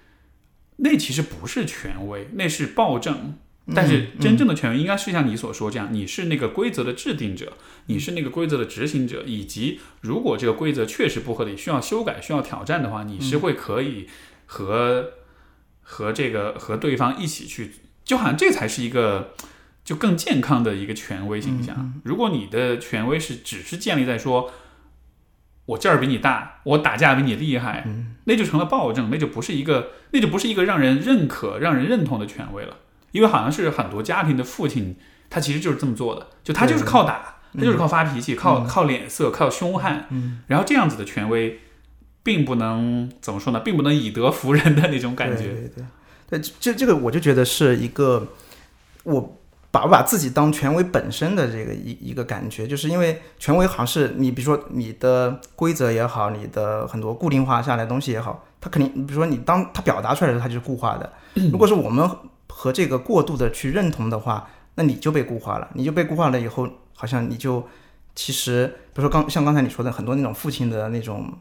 [0.77, 3.37] 那其实不是权威，那是暴政。
[3.73, 7.53] 但是真正的权威应该是像你所说这样，你是那个规则的制定者，
[7.85, 14.07] 你是那个规则的执行者，以及如果这个规则确实不合理，需要修改、需要挑战的话，你是会可以
[14.45, 15.11] 和、
[15.81, 17.71] 和这个和对方一起去，
[18.03, 19.33] 就好像这才是一个
[19.85, 21.93] 就更健康的一个权威形象。
[22.03, 24.51] 如果你的权威是只是建立在说
[25.67, 27.87] 我劲儿比你大，我打架比你厉害，
[28.25, 32.79] 那就成了暴政，那就不是一个那就不是一个让人认可、让人认同的权威了。
[33.13, 34.95] 因为好像是很多家庭的父亲，
[35.29, 40.07] 他其实就是这么做的，就他就是靠打，他就是靠发脾气，靠靠脸色，靠凶悍，
[40.47, 41.59] 然后这样子的权威，
[42.21, 45.43] 并不能怎么说呢，并不能以德服人的那种感觉。
[45.43, 48.27] 对对对，对这这个我就觉得是一个
[49.03, 49.39] 我
[49.71, 61.11] 把不把自己当权威本身的这个一一个感觉，就是因为权威好像是你比如说你的规则也好，你的很多固定化下来的东西也好，它肯定比如说你当它表达出来的时候，它就是固化的。
[61.51, 62.07] 如果是我们
[62.55, 67.67] 和这个过度的去认同的话，那你就被固化了，你就被固化了以后，好像你就
[68.13, 71.33] 其实比如说刚像刚才你说的很多那种父亲的那种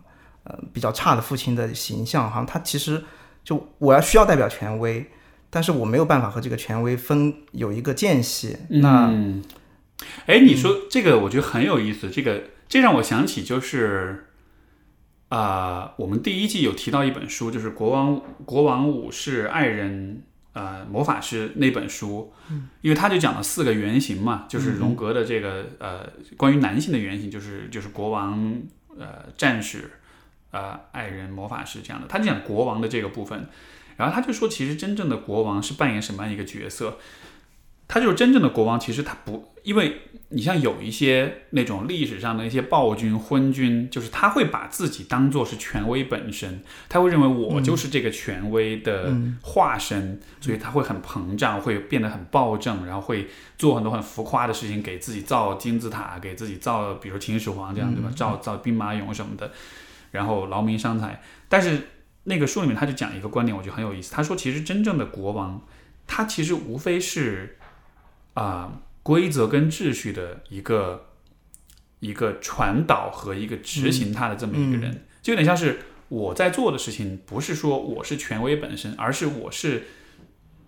[0.45, 3.05] 呃比较差的父亲的形象，好像他其实
[3.45, 5.07] 就我要需要代表权威，
[5.51, 8.57] 但是我没有办法和这个权威分有一个间隙。
[8.71, 9.45] 那嗯，
[10.27, 14.29] 哎，你说这个我觉得很有意思，这个这让我想起就是。
[15.33, 22.33] 啊、我们第一季有提到一本书，就是国王国王武士爱人呃魔法师那本书，
[22.81, 28.61] 因为他就讲了四个原型嘛，就是荣格的这个呃关于男性的原型，就是就是国王
[28.99, 29.91] 呃战士
[30.51, 33.47] 呃爱人魔法师这样的，他就讲国王的这个部分，
[33.97, 36.99] 然后他就说，其实真正的国王是扮演什么样一个角色？
[37.89, 40.03] 他就是真正的国王，其实他不，因为
[40.33, 53.29] 你像有一些那种历史上的一些暴君、昏君，就是他会把自己当做是权威本身，他会认为我就是这个权威的化身，所以他会很膨胀，会变得很暴政，然后会
[53.59, 58.11] 做很多很浮夸的事情，给自己造金字塔，给自己造，比如秦始皇这样，对吧？
[58.17, 59.53] 造造兵马俑什么的，
[60.11, 61.23] 然后劳民伤财。
[61.49, 61.89] 但是
[62.25, 64.13] 那个书里面他就讲一个观点，我觉得很有意思。
[64.13, 65.61] 他说，其实真正的国王，
[66.07, 67.59] 他其实无非是
[68.35, 68.73] 啊、
[69.03, 71.09] 规则跟秩序的一个
[72.01, 75.79] 一个传导和一个执行它的这么一个人，就有点像是
[76.09, 79.85] 我在做的事情，不是说我是权威本身，而是我是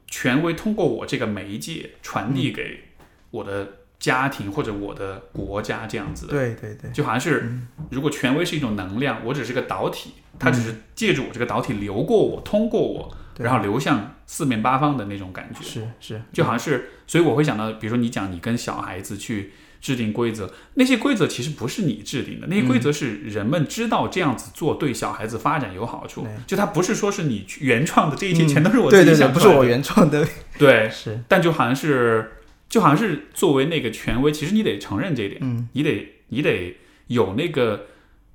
[0.07, 2.85] 权威通过我这个媒介传递给
[3.31, 6.33] 我的家庭或者我的国家这样子的。
[6.33, 7.53] 对对对，就好像是，
[7.91, 15.63] 如果权威是一种能量，我只是个导体，它只是借助我这个导体流过我，通过我，对然后流向四面八方的那种感觉。
[15.63, 30.27] 是是，就好像是，所以我会想到，比如说你讲你跟小孩子去制定规则，那些规则其实不是你制定的，那些规则是人们知道这样子做对小孩子发展有好处对，就它不是说是你原创的，这一切全都是我对对对，自己想不是我原创的，
[30.59, 31.21] 对， 是。
[31.29, 32.33] 但就好像是，
[32.69, 36.77] 就好像是作为那个权威，其实你得承认这一点，嗯，你得你得
[37.09, 37.87] 有那个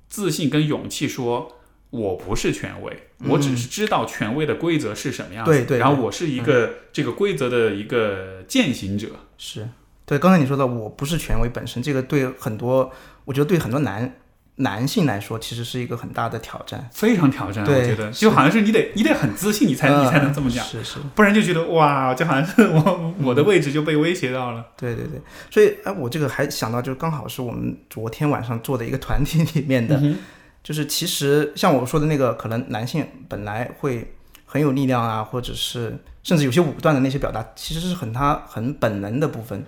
[0.08, 1.56] 自信跟勇气说。
[1.90, 2.96] 我不是权威，
[3.28, 5.50] 我只是知道权威的规则是什么样子。
[5.50, 9.08] 嗯对对然后我是一个这个规则的一个践行者。
[9.36, 9.68] 是
[10.06, 10.18] 对。
[10.18, 12.92] 刚才你说的，我不是权威本身，这个对很多，
[13.24, 14.16] 我觉得对很多男
[14.56, 16.88] 男性来说，其实是一个很大的挑战。
[16.92, 24.64] 非常挑战，我觉得就好像是你得你得很自信，你才、你才能这么讲，是是，不然就觉得哇，就好像是我我的位置就被威胁到了。
[24.76, 25.20] 对对对。
[25.50, 30.18] 所以，哎，我这个还想到，就刚好是我们昨天晚上做的一个团体里面的，嗯
[30.62, 39.64] 就是其实像我说的那个，可能男性本来会很有力量啊，或者是甚至有些武断的那些表达，其实是很他很本能的部分。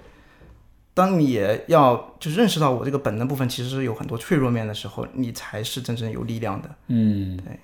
[0.95, 6.69] 当你也要就认识到我这个本能部分其实是有很多脆弱面的时候，你才是真正有力量的。
[6.89, 7.59] 嗯，对，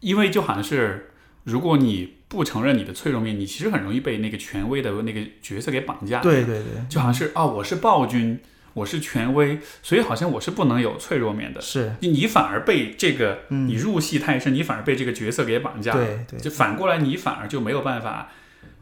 [0.00, 1.12] 因为就好像是
[1.44, 6.20] 如果你不承认你的脆弱面，你其实很容易被那个权威的那个角色给绑架。
[6.20, 8.40] 对对对，就好像是啊、我是暴君，
[8.78, 11.60] 我是权威，所以好像我是不能有脆弱面的。
[11.60, 16.04] 是，你你反而被这个，你入戏太深，你反而被这个角色给绑架了。
[16.04, 18.30] 对对就反过来，你反而就没有办法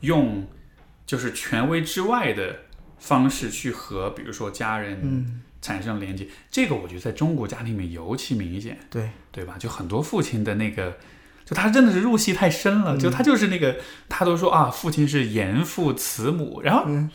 [0.00, 0.46] 用
[1.06, 2.56] 就是权威之外的
[2.98, 6.26] 方式去和比如说家人嗯，产生连接。
[6.50, 9.56] 这个我觉得在中国家庭里面尤其明显，对对吧？
[9.58, 10.96] 就很多父亲的那个。
[11.48, 13.76] 就他真的是入戏太深嗯了，就他就是那个，
[14.08, 17.08] 他都说啊，父亲是严父慈母，然后，嗯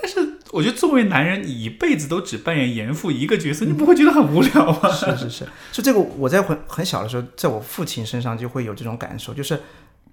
[0.00, 0.20] 但是
[0.50, 4.88] 我觉得作为男人，你一辈子都只扮演严父一个角色，你不会觉得很无聊吗？
[4.92, 9.60] 是是是，就这个我在很很小的时候，在我父亲身上就会有这种感受，就是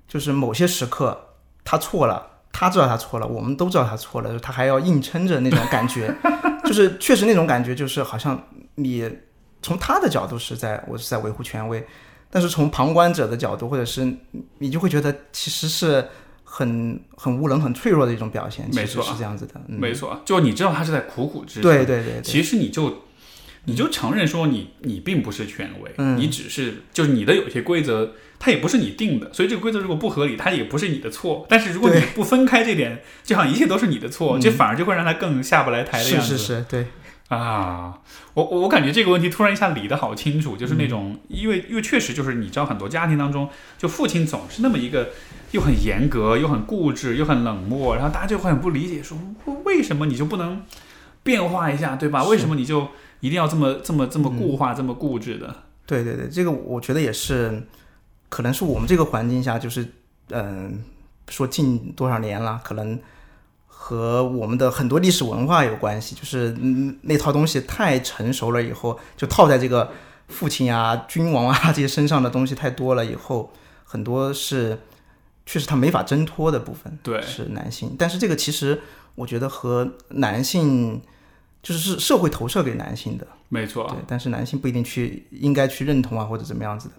[0.07, 6.13] 就是某些时刻他错了，他知道他错了，我们都知道他错了，他还要硬撑着那种感觉，
[6.65, 8.41] 就是确实那种感觉，就是好像
[8.75, 9.09] 你
[9.61, 11.86] 从他的角度是在我是在维护权威，
[12.29, 14.11] 但是从旁观者的角度，或者是
[14.59, 16.07] 你就会觉得其实是
[16.56, 23.06] 很很无能、很脆弱的一种表现，没错是这样子的，嗯、没错，就你知道他是在苦苦支撑，对对对对，其实你就
[23.64, 26.16] 你就承认说你你并不是权威，嗯。
[26.16, 31.47] 你只是就是你的有些规则，它也不是你定的，所以这个规则如果不合理，它也不是你的错。
[31.49, 34.39] 但是如果你不分开这点，就好像一切都是你的错，嗯。
[34.39, 36.38] 这反而就会让他更下不来台的是样子。
[36.38, 36.86] 是是，对，
[37.38, 37.99] 啊，
[38.34, 45.09] 我我我感觉这个问题突然一下理得好清楚，就是那种，嗯因为因为确实就是你知道很多家庭当中，就父亲总是那么一个
[45.51, 49.17] 又很严格又很固执又很冷漠，然后大家就会很不理解说，
[49.63, 50.63] 为什么你就不能
[51.23, 52.23] 变化一下，对吧？
[52.23, 52.88] 为什么你就
[53.19, 55.55] 一定要这么这么这么固化、这么固执的？
[55.86, 57.63] 对对对，这个我觉得也是，
[58.29, 59.88] 可能是我们这个环境下，就是
[60.29, 60.84] 嗯、
[61.29, 62.97] 说近多少年了，可能
[63.86, 69.91] 和我们的很多历史文化有关系，就是嗯那套东西太成熟了以后，就套在这个
[70.29, 73.51] 父亲啊、君王啊这些身上的东西太多了以后，
[73.84, 74.79] 很多是
[75.45, 76.97] 确实他没法挣脱的部分。
[77.03, 78.79] 对是男性，但是这个其实
[79.15, 81.01] 我觉得和男性
[81.61, 83.27] 就是是社会投射给男性的。
[83.49, 86.95] 没错对，，但是男性不一定去应该去认同啊，或者怎么样子的。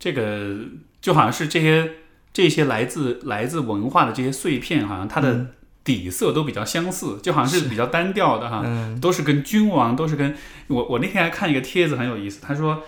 [0.00, 0.56] 这个
[1.00, 1.88] 就好像是这些
[2.32, 5.46] 这些来自来自文化的这些碎片，好像它的
[5.90, 10.34] 底色都比较相似，就好像是比较单调的哈，嗯都是跟君王，都是跟
[10.68, 12.84] 我我那天还看一个帖子很有意思，他说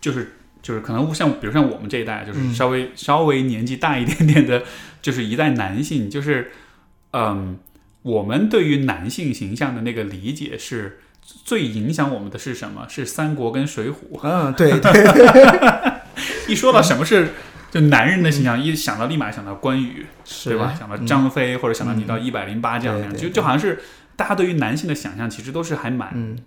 [0.00, 4.62] 就是就是可能像比如像我们这一代，就是嗯稍微、稍微年纪大一点点的，
[5.02, 6.52] 就是一代男性，就是
[7.12, 7.58] 嗯，
[8.02, 11.00] 我们对于男性形象的那个理解是。
[11.44, 12.86] 最影响我们的是什么？
[12.88, 14.18] 是三国跟水浒。
[14.22, 14.90] 嗯，对对，
[16.48, 17.34] 一说到什么是
[17.70, 20.06] 就男人的形象，一想到立马想到关羽，
[20.44, 20.74] 对吧？
[20.78, 21.06] 想到嗯。
[21.06, 23.78] 张飞，或者想到你到一百零八将那样，就就好像是
[24.16, 26.38] 大家对于男性的想象，其实都是还蛮、嗯，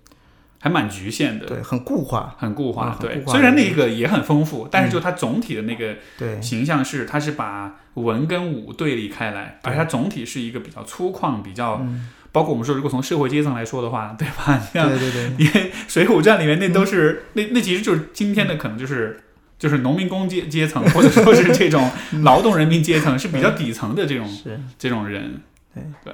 [0.60, 2.96] 还蛮局限的，对，很固化，很固化。
[3.00, 3.26] 对，固。
[3.26, 5.96] 化虽然那个也很丰富，但是就它总体的那个，
[6.40, 12.08] 形象是，它是把文跟武对立开来，而它总体是一个比较粗犷、比较，嗯。
[12.32, 14.58] 包括我们说，如果从社会阶层来说的话，对吧？
[14.72, 19.20] 像对对对，因为《水浒传》里面那都是、那那其实就是今天的可能就是
[19.62, 21.88] 就是农民工阶阶层，或者说是这种
[22.24, 25.40] 劳动人民阶层，是比较底层的这种是这种人。
[25.72, 26.12] 对对，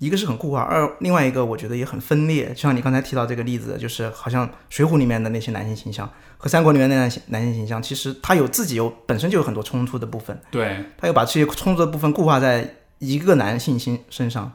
[0.00, 2.50] 一个是很固化，二另外一个我觉得也很分裂。
[2.50, 6.06] 就像你刚才提到这个例子，就是好像《水浒》里面的那些男性形象
[6.36, 14.52] 和《三国》里面的那些男性形象，其实他有自己有本身就有很多冲突的部分，对他又把这些冲突的部分固化在一个男性心身上。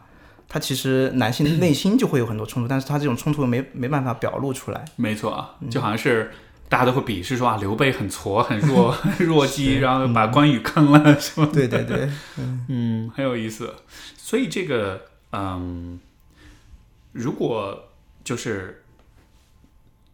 [0.48, 4.86] 他其实男性内心就会有很多冲突，但是他这种冲突没没办法表露出来。
[4.98, 6.30] 没错啊，就好像是。
[6.70, 12.10] 大家都会鄙视说啊，刘备很矬，很弱， 很 弱鸡，然后把关羽坑了，什么的对对对，
[12.70, 13.74] 嗯，很有意思。
[14.16, 16.00] 所以这个，嗯，
[17.12, 17.90] 如果
[18.24, 18.84] 就是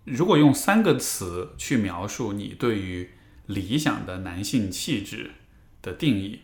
[0.05, 3.09] 如果用三个词去描述你对于
[3.47, 5.31] 理想的男性气质
[5.81, 6.39] 的定义，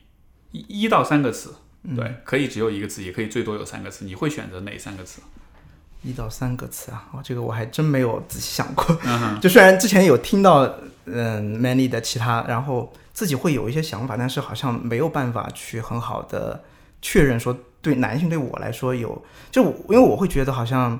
[0.51, 1.55] 一一到三个词，
[1.95, 5.22] 对，可以只有一个词，也可以最多有三个词，你会选择哪三个词？
[6.04, 8.97] 一到三个词啊，哦，这个我还真没有仔细想过。
[9.41, 10.68] 就虽然之前有听到
[11.06, 16.64] 嗯 Manly 的其他，然后自己会有一些想法，但是好像没有办法去很好的
[17.02, 20.99] 确认说对男性对我来说有，就因为我会觉得好像，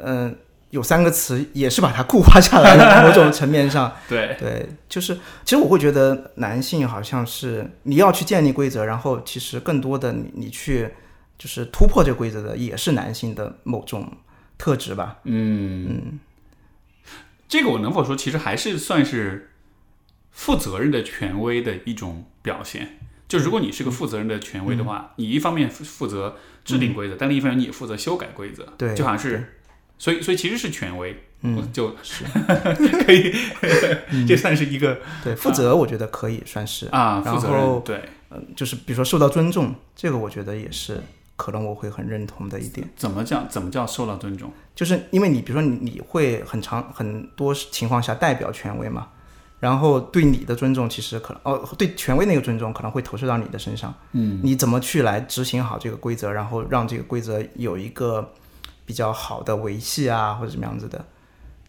[0.00, 0.36] 嗯、
[0.70, 3.92] 有三个词也是把它固化下来了，某种层面上。
[4.08, 10.90] 对，对，就是其实我会觉得男性好像是你要去建立规则，然后其实更多的你你去
[11.38, 14.10] 就是突破这个规则的，也是男性的某种
[14.56, 15.18] 特质吧。
[15.24, 16.18] 嗯，
[17.48, 19.52] 这个我能否说，其实还是算是
[20.30, 22.98] 负责任的权威的一种表现。
[23.28, 28.64] 就如果你是个负责任的权威的话，你一方面负负责制定规则，但另一方面你也负责修改规则。
[28.78, 29.58] 对就好像是，
[29.98, 32.24] 所以所以其实是权威，嗯，就是
[33.04, 33.34] 可以，
[34.26, 38.00] 这算是一个对，负责我觉得可以算是，啊，然负责任后对。
[38.54, 41.00] 就是比如说受到尊重，这个我觉得也是
[41.36, 42.88] 可能我会很认同的一点。
[42.96, 44.50] 怎么叫怎么叫受到尊重？
[44.74, 49.08] 就是因为你比如说你你会很长很多情况下代表权威嘛，
[49.58, 58.32] 然后对你的尊重其实可能哦对权威那个尊重可能会投射到你的身上，嗯，你怎么去来执行好这个规则，然后让这个规则有一个
[58.84, 61.02] 比较好的维系啊或者什么样子的，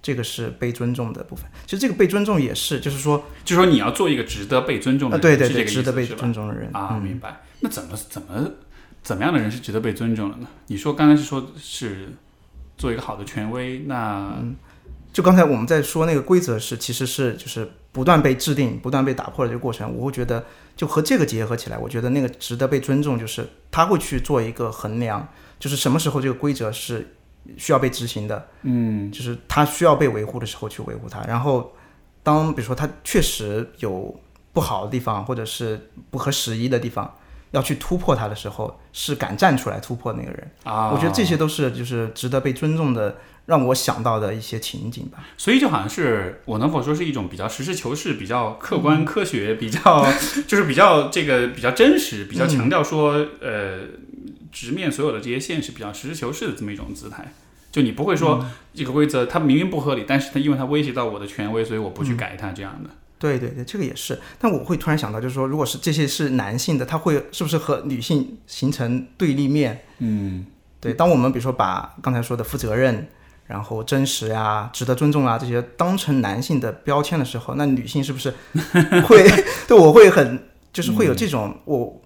[0.01, 1.45] 这个是被尊重的部分。
[1.65, 7.41] 其实这个被尊重也是就是说就是说你要做一个值得被尊重的啊人，对对对值得被尊重的人啊，嗯明白。
[7.59, 8.51] 那怎么怎么
[9.07, 10.47] 怎么样的人是值得被尊重的呢？
[10.67, 12.09] 你说刚才是说是
[12.77, 14.35] 做一个好的权威，那
[15.13, 20.43] 就刚才我们在说那个规则是，其实是就是不断被制定、不断被打破的这个过程，我会觉得
[20.75, 25.25] 就和这个结合起来，我觉得那个值得被尊重，就是他会去做一个衡量，
[25.57, 27.15] 就是什么时候这个规则是
[27.55, 31.73] 需要被执行的，嗯就是他需要被维护的时候去维护它，然后
[32.23, 34.19] 当比如说他确实有
[34.51, 37.09] 不好的地方，或者是不合时宜的地方。
[37.57, 40.51] 要去突破它的时候，是敢站出来突破那个人。
[40.63, 45.25] 啊，我觉得这些都是就是值得被尊重的，让我想到的一些情景吧。
[45.37, 50.05] 所以就好像是我能否说是一种比较实事求是、比较客嗯观科学、比较
[50.47, 53.79] 就是比较这个比较真实、比较强调说呃
[54.51, 57.33] 直面所有的这些现实、比较实事求是的这么一种姿态。
[57.71, 62.89] 就你不会说嗯这个规则它明明不合理，但是它因为它威胁到我的权威，所以我不去改它这样的。
[63.19, 64.19] 对对对，这个也是。
[64.39, 69.81] 但我会突然想到，就是说，如果是这些是男性的，他会是不是和女性形成对立面？
[69.99, 70.45] 嗯，
[70.79, 73.07] 对，当我们比如说把刚才说的负责任、
[73.45, 78.33] 然后真实呀、值得尊重啊这些当成男性的标签的时候，那女性是不是
[79.07, 79.25] 会
[79.67, 82.01] 对我会很就是会有这种、我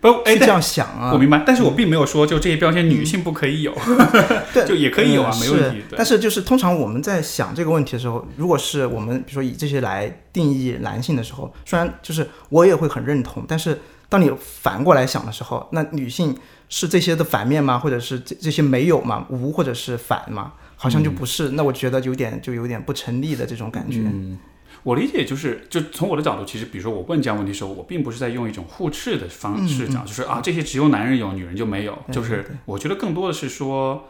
[0.00, 1.10] 不，哎，这样想啊？
[1.12, 3.74] 我明白，但是我并没有说就这些标签女性不可以有，
[4.54, 5.82] 对就也可以有啊，嗯没问题。
[5.96, 16.36] 但是就是通常我们在想这个问题的时候，如果是我们比如说以这些来定义男性的时候，虽然就是我也会很认同，但是当你反过来想的时候，那女性
[16.68, 17.78] 是这些的反面吗？
[17.78, 19.26] 或者是这这些没有吗？
[19.30, 20.52] 无或者是反吗？
[20.76, 21.50] 好像就不是。
[21.50, 23.98] 那我觉得有点就有点不成立的这种感觉。
[23.98, 24.38] 嗯，
[24.82, 31.98] 我理解就是，就从我的角度，其实比如说我问这样问题的时候，我并不是在用一种互斥的方式讲，就是啊这些只有男人有，女人就没有。
[32.12, 34.08] 就是我觉得更多的是说，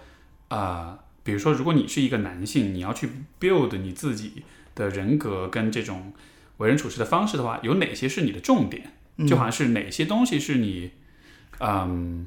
[0.48, 3.08] 啊、比如说如果你是一个男性，你要去
[3.40, 4.44] build 你自己
[4.74, 6.12] 的人格跟这种
[6.58, 8.92] 为人处事的方式的话，有哪些是你的重点？
[9.26, 10.92] 就好像是哪些东西是你，
[11.60, 12.26] 嗯。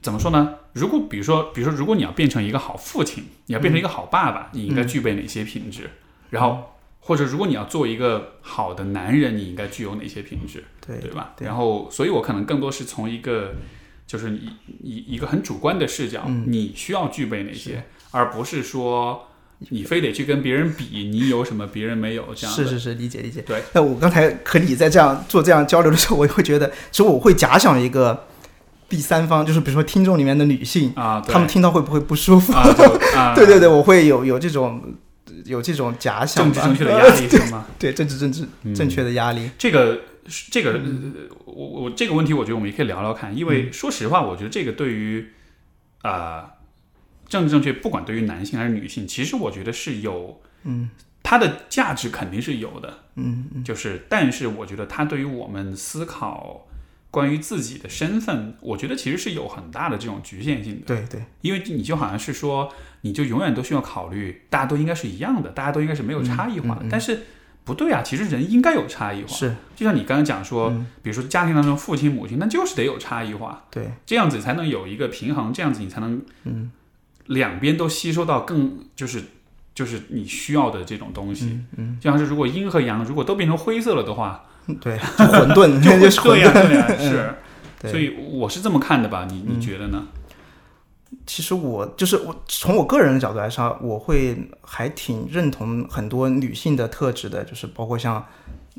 [0.00, 0.54] 怎么说呢？
[0.74, 5.90] 如果比如说，比如说，如果你要变成一个好父亲，你要变成一个好爸爸，你应该具备哪些品质？
[6.30, 10.64] 然后，或者如果你要做一个好的男人，你应该具有哪些品质？
[10.86, 11.32] 对对吧？
[11.36, 13.54] 对然后，所以我可能更多是从一个，
[14.06, 14.48] 就是一
[14.82, 19.26] 一一个很主观的视角，嗯你需要具备哪些，而不是说
[19.70, 22.54] 你非得去跟别人比，你有什么别人没有这样。
[22.54, 23.42] 是是是，理解理解。
[23.42, 28.26] 对，那我刚才和你在这样做这样交流的时候，我也会觉得，其实我会假想一个
[28.88, 32.52] 第三方，就是比如说听众里面的女性，啊，对她们听到会不会不舒服？
[32.52, 34.80] 啊， 对对对，我会有有这种
[35.46, 37.66] 有这种假想，政治正确的压力 是吗？
[37.78, 38.74] 对政治政治嗯。
[38.74, 39.50] 正确的压力。
[39.58, 40.00] 这个
[40.50, 43.48] 这个，呃我我这个问题，我觉得我们也可以聊聊看，因嗯。
[43.48, 45.26] 为说实话，我觉得这个对于
[46.02, 46.50] 啊、呃
[47.28, 50.88] 政治正确，不管对于男性还是女性，其实我觉得是有，嗯，
[51.22, 53.62] 它的价值肯定是有的，嗯嗯。
[53.64, 56.66] 就是，但是我觉得它对于我们思考
[57.10, 67.20] 关于自己的身份，我觉得其实是有很大的这种局限性的，对对，因为你就好像是说，你就永远都需要考虑，大家都应该是一样的，大家都应该是没有差异化的，嗯嗯嗯但是
[67.64, 70.86] 不对啊，其实人应该有差异化，是，就像你刚刚讲说，嗯。
[71.02, 76.70] 比如说家庭当中父亲母亲，那就是得有差异化，对，这样子才能有一个平衡，这样子你才能嗯。
[77.26, 79.22] 两边都吸收到更就是
[79.74, 81.44] 就是你需要的这种东西。
[81.44, 84.46] 嗯嗯，就像是如果阴和阳如果都变成灰色了的话，
[84.80, 87.34] 对，就混沌， 就是混对呀、是。
[87.80, 89.26] 对所以我是这么看的吧？
[89.30, 90.06] 你你觉得呢？
[91.26, 98.24] 其实我就是我从我个人的角度来说，我会还挺认同很多女性的特质的，就是包括像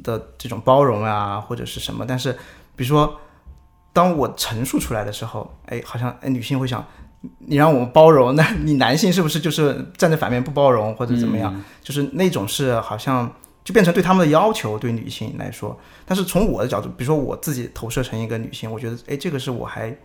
[0.03, 2.05] 的这种包容啊，或者是什么。
[2.05, 2.33] 但是
[2.75, 3.19] 比如说，
[3.93, 6.85] 当我陈述出来的时候，哎，好像哎女性会想，
[7.39, 11.53] 你让我们包容，那你男性是不是就是站在反面不包容或者怎么样？
[11.55, 13.31] 嗯就是那种是好像
[13.69, 15.79] 就变成对他们的要求，对女性来说。
[16.03, 19.95] 但是从我的角度，比如说我自己投射成一个女性，我觉得哎，这个是我还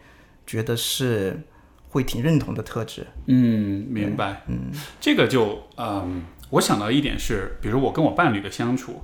[0.46, 1.40] 觉得是
[1.88, 3.06] 会挺认同的特质。
[3.24, 4.42] 嗯，明白。
[4.48, 9.00] 嗯，这个就嗯，我想到一点是，比如我跟我伴侣的相处，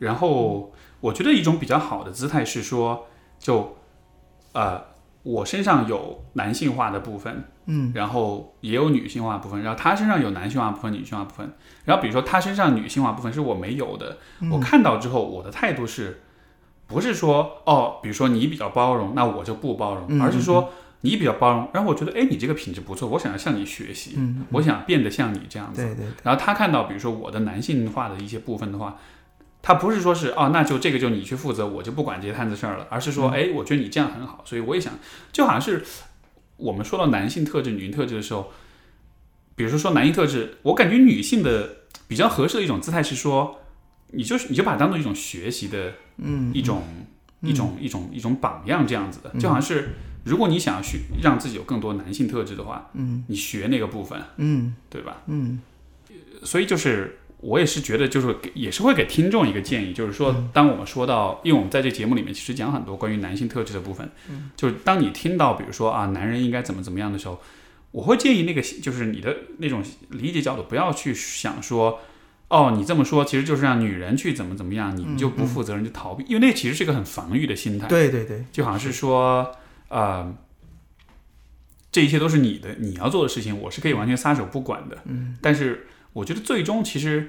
[0.00, 3.06] 然后我觉得一种比较好的姿态是说，
[3.38, 3.76] 就
[4.54, 4.84] 呃，
[5.22, 11.52] 我身上有男性化的部分，嗯，然后也有女性化部分，然后他身上有男性化部分、女性化部分，
[11.84, 14.18] 然后比如说他身上女性化部分是我没有的，
[14.50, 16.22] 我看到之后，我的态度是。
[16.92, 20.70] 不是说哦，比如说你比较包容，那我就不包容，而是说
[21.02, 24.18] 你比较包容，然后我觉得哎，你这个品质不错，我想要向你学习，
[24.50, 25.84] 我想变得像你这样子。
[25.86, 26.06] 对对。
[26.24, 28.96] 然后他看到，比如说我的男性化的一些部分的话，
[29.62, 34.98] 他不是说是哦，那就这个就你去负责，我就不管这些摊子事儿了，而是说，哎，我觉得你这样很好，所以我也想，
[35.32, 35.84] 就好像是
[36.56, 38.52] 我们说到男性特质、女性特质的时候，
[39.54, 41.76] 比如说说男性特质，我感觉女性的
[42.08, 43.60] 比较合适的一种姿态是说，
[44.12, 46.82] 你就是你就把它当做一种学习的，嗯，一种、
[47.42, 54.74] 一种一种一种榜样这样子的，就好像是如果你想要学让自己有更多男性特质的话，嗯，你学那个部分，嗯。
[54.88, 55.22] 对吧？
[55.26, 55.60] 嗯。
[56.42, 64.08] 所以就是我也是觉得，就是给也是会给听众一个建议，就是说，当我们说到，因为我们在这节目里面其实讲很多关于男性特质的部分，
[64.56, 67.40] 就是当你听到比如说啊，男人应该怎么怎么样的时候，
[67.90, 72.00] 我会建议那个就是你的那种理解角度，不要去想说。
[72.50, 77.86] 哦，你这么说其实就是让女人去怎么怎么样，你们就不负责任就逃避，因为那其实是一个很防御的心态。
[77.86, 79.54] 对对对，就好像是说，
[79.86, 80.34] 呃，
[81.92, 84.98] 这一切都是你的，你要做的事情，我是可以完全撒手不管的。
[85.04, 87.28] 嗯，但是我觉得最终其实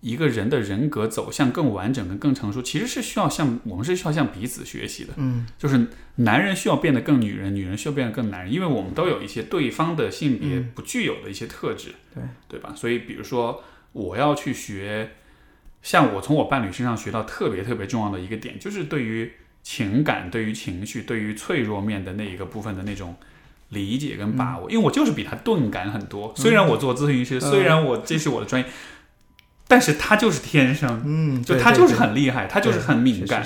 [0.00, 5.12] 一个人的人格走向更完整跟、更成熟，其实是需要向我们是需要向彼此学习的。
[5.16, 5.86] 嗯，就是
[6.16, 12.74] 男人需要变得更女人，女人需要变得更男人，因为我们都有一些对方的性别不具有的一些特质，对对吧？
[12.76, 15.12] 所以比如说我要去学，
[15.82, 19.32] 像我从我伴侣身上学到特别特别重要的一个点，就是对于
[19.62, 23.14] 情感、对于情绪、对于脆弱面的那一个部分的那种。
[23.72, 26.32] 理解跟把握，因为我就是比他钝感很多。
[26.36, 28.68] 虽然我做咨询师，虽然我这是我的专业，
[29.66, 33.44] 但是他就是天生，嗯，就他就是很厉害，他就是很敏感。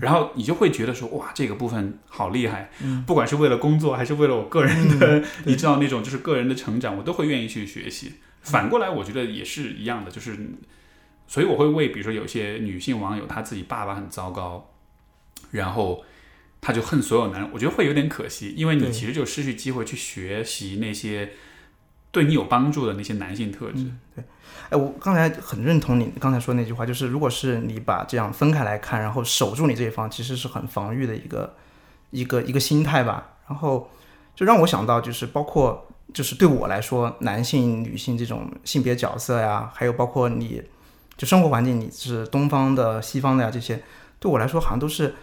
[0.00, 2.70] 然后你就会觉得说，哇，这个部分好厉害，
[3.06, 8.14] 不管是为了工作还是为了我个人的，你知道那种就是个人的成长，我都会愿意去学习。
[8.42, 10.36] 反过来，我觉得也是一样的，就是，
[11.26, 14.70] 所以我会为比如说有些女性网友，她自己爸爸很糟糕，
[15.50, 16.02] 然后
[16.60, 21.30] 她就恨所有男人，我觉得会有点可惜，因为你其实就失去机会去学习那些
[22.10, 23.86] 对你有帮助的那些男性特质。
[24.14, 24.24] 对
[24.70, 31.54] 哎，我刚才很认同你刚才说那句话，就是如果是你把这样分开来看，然后守住你这一方，其实是很防御的一个
[32.10, 33.36] 一个一个心态吧。
[33.48, 33.90] 然后
[34.34, 40.62] 就让我想到，就是包括就是对我来说，男性、女性这种性别角色呀，还有包括你
[41.16, 43.82] 就生活环境，你是东方的、西方的呀，这些
[44.18, 45.14] 对我来说好像都是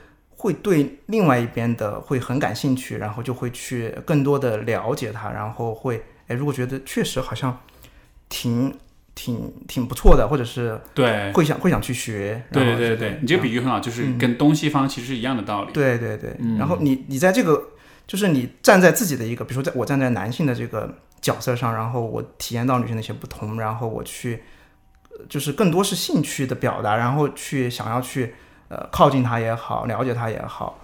[0.46, 7.62] 会对另外一边的会很感兴趣，然后就会去更多的了解他，然后会哎，如果觉得确实好像
[8.30, 8.72] 挺
[9.16, 12.44] 挺挺不错的，或者是对，会想会想去学。
[12.52, 15.74] 对对对对，你这个比喻很好，就是跟东西方其实是一样的道理。
[15.74, 17.70] 对对对，嗯然后你你在这个
[18.06, 24.44] 就是你站在自己的一个，比如说在我站在男性的这个角色上，然后我体验到女性的一些不同，然后我去
[25.10, 28.36] 呃就是更多是兴趣的表达，然后去想要去
[28.70, 30.80] 呃靠近他也好，了解他也好，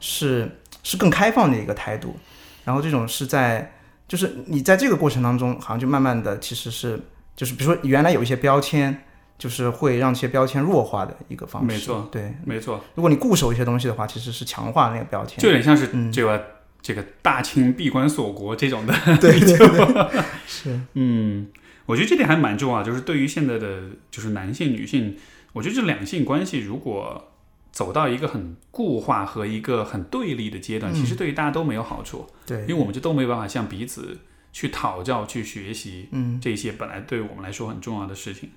[0.00, 2.16] 是是更开放的一个态度。
[2.64, 3.72] 然后这种是在
[4.08, 7.00] 就是你在这个过程当中，好像就慢慢的其实是
[7.36, 9.02] 就是比如说原来有一些标签。
[9.36, 15.40] 就是会让这些标签弱化的一个方式，没错对，没错，如果你固守一些东西的话，其实是强化那个标签。
[15.40, 16.40] 就有点像是嗯这个、
[16.80, 18.94] 这个大清闭关锁国这种的。
[19.20, 21.48] 对对对， 是嗯，
[21.84, 25.16] 我觉得这点还蛮重要，就是对于现在的就是男性女性，
[25.54, 27.32] 我觉得这两性关系如果
[27.72, 34.18] 走到一个很固化和一个很对立的阶段，嗯其实对于大家都没有好处，对，因为我们就都没有办法向彼此
[34.52, 38.50] 去讨教、去学习嗯这些本来对我们来说很重要的事情，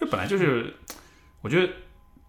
[0.00, 0.72] 因为本来就是
[1.42, 1.70] 我觉得。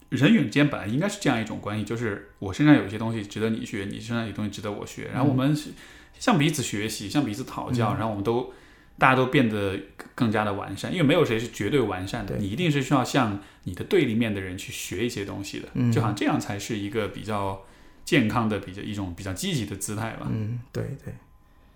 [0.09, 5.71] 人与人之间本来应该是这样一种关系，就是我身上有一些东西值得你学，你身上有东西值得我学，然后我们是
[6.19, 8.53] 向彼此学习，向彼此讨教，然后我们都
[8.97, 9.77] 大家都变得
[10.13, 17.61] 更加的完善，因为没有谁是绝对完善的，你一定是需要向你的对立面的人去学一些东西的，嗯就好像这样才是一个比较
[18.05, 20.27] 健康的、比较一种比较积极的姿态吧。
[20.29, 21.13] 嗯，对对，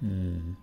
[0.01, 0.55] 嗯，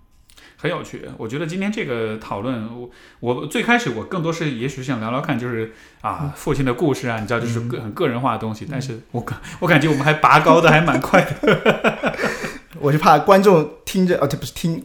[0.56, 1.02] 很有趣。
[1.18, 8.66] 我觉得今天这个讨论，我我最开始我更多是也许是想聊聊看，就是啊父亲的故事啊，你知道，就是个很个人化的东西。
[8.70, 12.16] 但是我感我感觉我们还拔高的还蛮快的。
[12.80, 14.82] 我是怕观众听着，哦，这不是听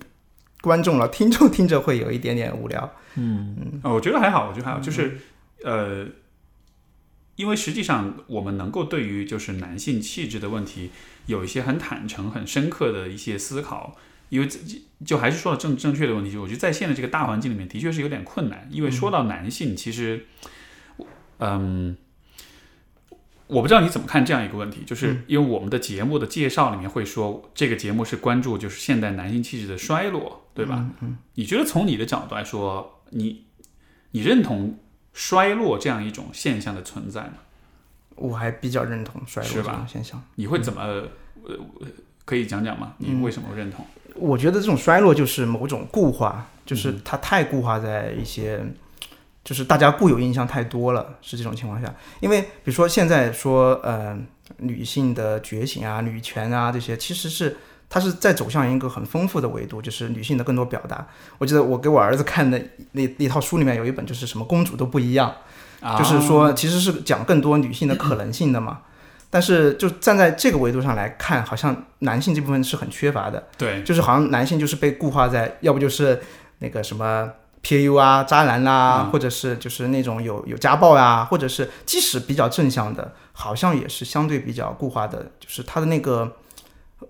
[0.61, 2.93] 观众了，听众听着会有一点点无聊。
[3.83, 5.17] 呃，我觉得还好，我觉得还好，就是
[5.63, 6.07] 呃，
[7.35, 10.91] 因为实际上我们能够对于就是男性气质的问题
[11.25, 13.97] 有一些很坦诚、很深刻的一些思考，
[14.29, 20.27] 因为自己就还是说到正正确的问题，就我觉得在现在这个大环境里面的确是有点困难，因为说到男性，其实，
[21.39, 21.97] 嗯。
[23.51, 30.89] 我不知道你怎么看这样一个问题，就是因为我们的节目的介绍里面会说，这个节目是关注就是现代男性气质的衰落，对吧？
[31.01, 33.43] 嗯你觉得从你的角度来说，你
[34.11, 34.79] 你认同
[35.11, 37.33] 衰落这样一种现象的存在吗？
[38.15, 40.23] 我还比较认同衰落这种现象。
[40.35, 41.07] 你会怎么、呃
[42.23, 42.93] 可以讲讲吗？
[42.99, 43.85] 你为什么认同？
[44.15, 48.63] 我觉得这种衰落就是某种固化，嗯就是它太固化在一些，
[49.43, 51.93] 就是大家固有印象太多了，是这种情况下。
[52.19, 54.17] 因为比如说现在说，呃，
[54.57, 57.57] 女性的觉醒啊、女权啊这些，其实是
[57.89, 61.07] 它是在走向一个很丰富的维度，就是女性的更多表达。
[61.37, 62.61] 我记得我给我儿子看的
[62.91, 65.33] 那那套书里面有一本，就是什么公主都不一样，
[65.81, 68.81] 啊就是说其实是讲更多女性的可能性的嘛。
[69.33, 73.41] 但是就站在这个维度上来看，好像男性这部分是很缺乏的。
[73.57, 76.21] 对，就是好像男性就是被固化在，要不就是
[76.59, 77.31] 那个什么
[77.63, 86.37] PU 啊、渣男啦、或者是就是那种有有家暴呀、或者是即使比较正向的，好像也是相对比较固化的，就是他的那个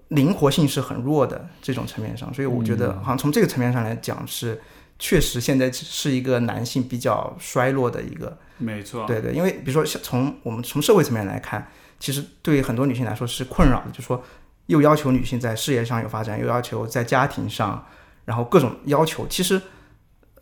[0.09, 4.61] 灵活性是很弱的这种层面上，所以我觉得好像从这个层面上来讲是。
[5.03, 11.67] 确实，现在是一个男性比较衰落的一个，没错，对对，因为比如说像从我们从社会层面来看，
[11.99, 14.23] 其实对于很多女性来说是困扰的，就说
[14.67, 17.83] 又要求女性在事业上有发展，又要求在家庭上，
[18.25, 19.25] 然后各种要求。
[19.27, 19.59] 其实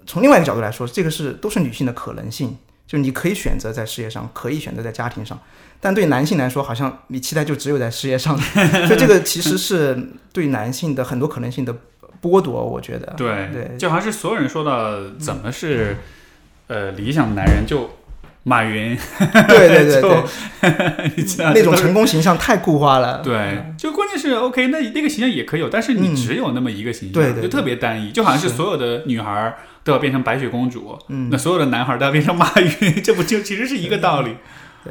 [0.05, 2.57] 从另外一个角度来说，这个是都是女性的可能性，
[2.88, 5.39] 就你可以选择在事业上，可以选择在家庭上。
[5.81, 8.38] 但对男性来说，好像你期待就只有在事业上，
[8.88, 9.97] 所以这个其实是
[10.34, 11.73] 对男性的很多可能性的
[12.21, 12.61] 剥夺。
[12.61, 15.95] 我觉得，对对就好像是所有人说到怎么是、
[16.67, 17.89] 呃理想男人，就
[18.43, 18.97] 马云，
[19.47, 20.01] 对对对
[20.61, 23.21] 对，你知道那种成功形象太固化了。
[23.23, 32.49] 对，就关键是 OK，那那个形象也可以有，但是你嗯只有那么一个形象，对对对就特别单一，就好像是是所有的女孩儿都要变成白雪公主，嗯那所有的男孩都要变成马
[32.81, 34.35] 云，这不就其实是一个道理？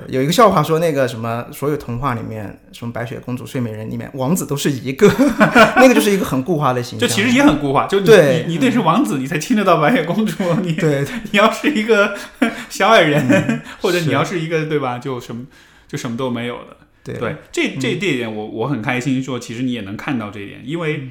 [0.06, 5.08] 有一个笑话说，那个什么，所有童话里面，什么白雪公主、睡美人里面，王子都是一个，
[5.76, 7.08] 那个就是一个很固化的形象。
[7.08, 12.14] 就其实也很固化，就你对你你得是王子，你才亲得到白雪公主，你对 你要是一个
[12.68, 15.46] 小矮人，或者你要是一个对吧，就什么
[15.88, 16.76] 就什么都没有的。
[17.02, 21.08] 对对，这这这一点我我很开心，说其实你也能看到这一点，因为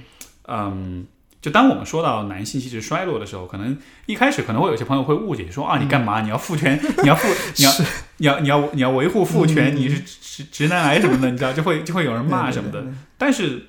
[0.47, 1.07] 嗯。
[1.47, 6.19] 就当我们说到男性气质衰落的时候，可能一开始可能会有些朋友会误解说啊，你干嘛？
[6.19, 6.77] 你要父权？
[7.01, 7.25] 你要父？
[7.55, 7.71] 你要
[8.17, 9.73] 你要你要你要维护父权？
[9.73, 11.31] 你是直直男癌什么的？
[11.31, 12.85] 你知道就会就会有人骂什么的。
[13.17, 13.67] 但是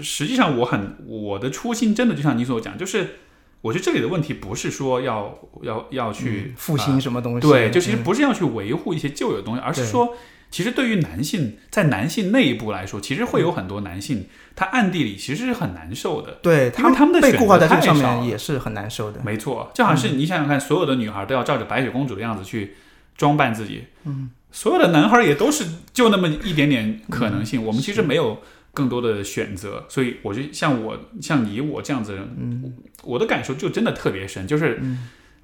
[0.00, 3.16] 实际上，我很我的初心真的就像你所讲，就是
[3.62, 7.48] 我觉得这里的问题不是说要要要去嗯复兴什么东西？
[7.48, 10.14] 对，就其实嗯不是要去维护一些旧有的东西，而是说，
[10.54, 16.38] 其实对于男性，在男性内部来说，其实会有很多男性，他暗地里其实是很难受的。
[16.42, 19.20] 对因为他们的被固化在这个上面也是很难受的。
[19.24, 22.76] 没错，就好像是你想想看，所有的女孩都要照着白雪公主的样子去
[23.16, 28.40] 装扮自己，嗯，所有的男孩也都是就那么一点点可能性，我们其实没有
[28.72, 32.72] 更多的选择，所以我就像我像你我这样子，嗯，
[33.02, 34.80] 我的感受就真的特别深，就是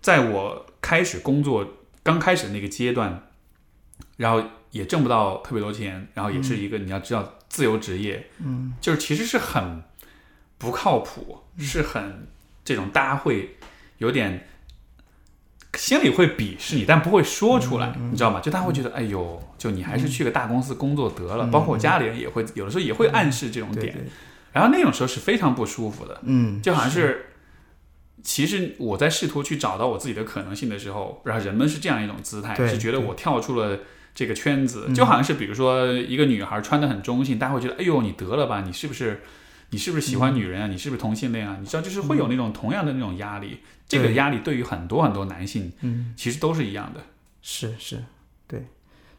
[0.01, 1.66] 在我开始工作
[2.05, 3.24] 刚开始的那个阶段，
[4.16, 9.82] 然后也挣不到特别多钱，然后也是一个你要知道自由职业，嗯，就是其实是很
[10.59, 12.28] 不靠谱，是很
[12.64, 13.56] 这种大家会
[13.98, 14.47] 有点
[15.74, 18.40] 心里会鄙视你，但不会说出来，你知道吗？
[18.40, 21.47] 就大家会觉得，哎呦，就你还是去个大公司工作得了。
[21.47, 24.10] 包括我家里人也会有的时候也会暗示这种点，对对，
[24.52, 27.26] 然后那种时候是非常不舒服的，嗯，就好像是。
[28.22, 33.78] 其实我在试图去找到我自己的可能性的时候，然后人们是这样一种姿态，是觉得我跳出了
[34.15, 39.23] 这个圈子，嗯就好像是比如说一个女孩穿的很中性，大家会觉得，哎呦，你得了吧，你是不是
[39.70, 40.66] 你是不是喜欢女人啊？
[40.66, 41.57] 你是不是同性恋啊？
[41.61, 43.61] 你知道，就是会有那种同样的那种压力。
[43.89, 47.01] 这个压力对于很多很多男性，嗯，其实都是一样的。
[47.43, 48.05] 是是，
[48.47, 48.61] 对，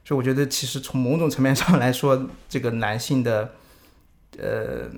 [0.06, 3.54] 所以我觉得其实从某种层面上来说，这个男性的
[4.38, 4.90] 呃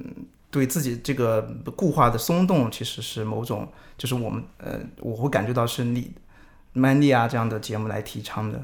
[0.51, 1.41] 对自己这个
[1.75, 6.11] 固化的松动，其实是某种就是我们呃我会感觉到是你
[6.75, 8.63] Mandy 啊这样的节目来提倡的。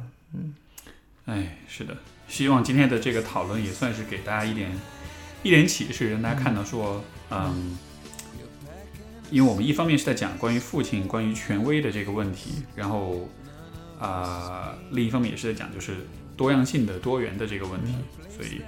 [1.30, 1.96] 哎，是的，
[2.28, 4.72] 希望今天的这个讨论也算是给大家一点
[5.44, 7.78] 一点启示，让大家看到说，嗯，
[9.30, 13.30] 因为我们一方面是在讲关于父亲、关于权威的这个问题，然后
[14.00, 17.94] 啊、另一方面也是在讲就是多样性的、多元的这个问题，
[18.36, 18.62] 所以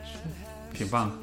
[0.74, 1.16] 挺棒的。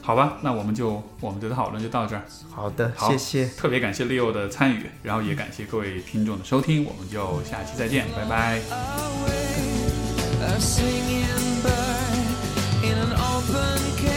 [0.00, 2.24] 好吧，那我们就我们的讨论就到这儿。
[2.50, 9.95] 好的，好谢谢，特别感谢 Leo 的参与，然后也感谢各位听众的收听，我们就下期再见，拜拜。
[10.48, 14.15] a singing bird in an open cage.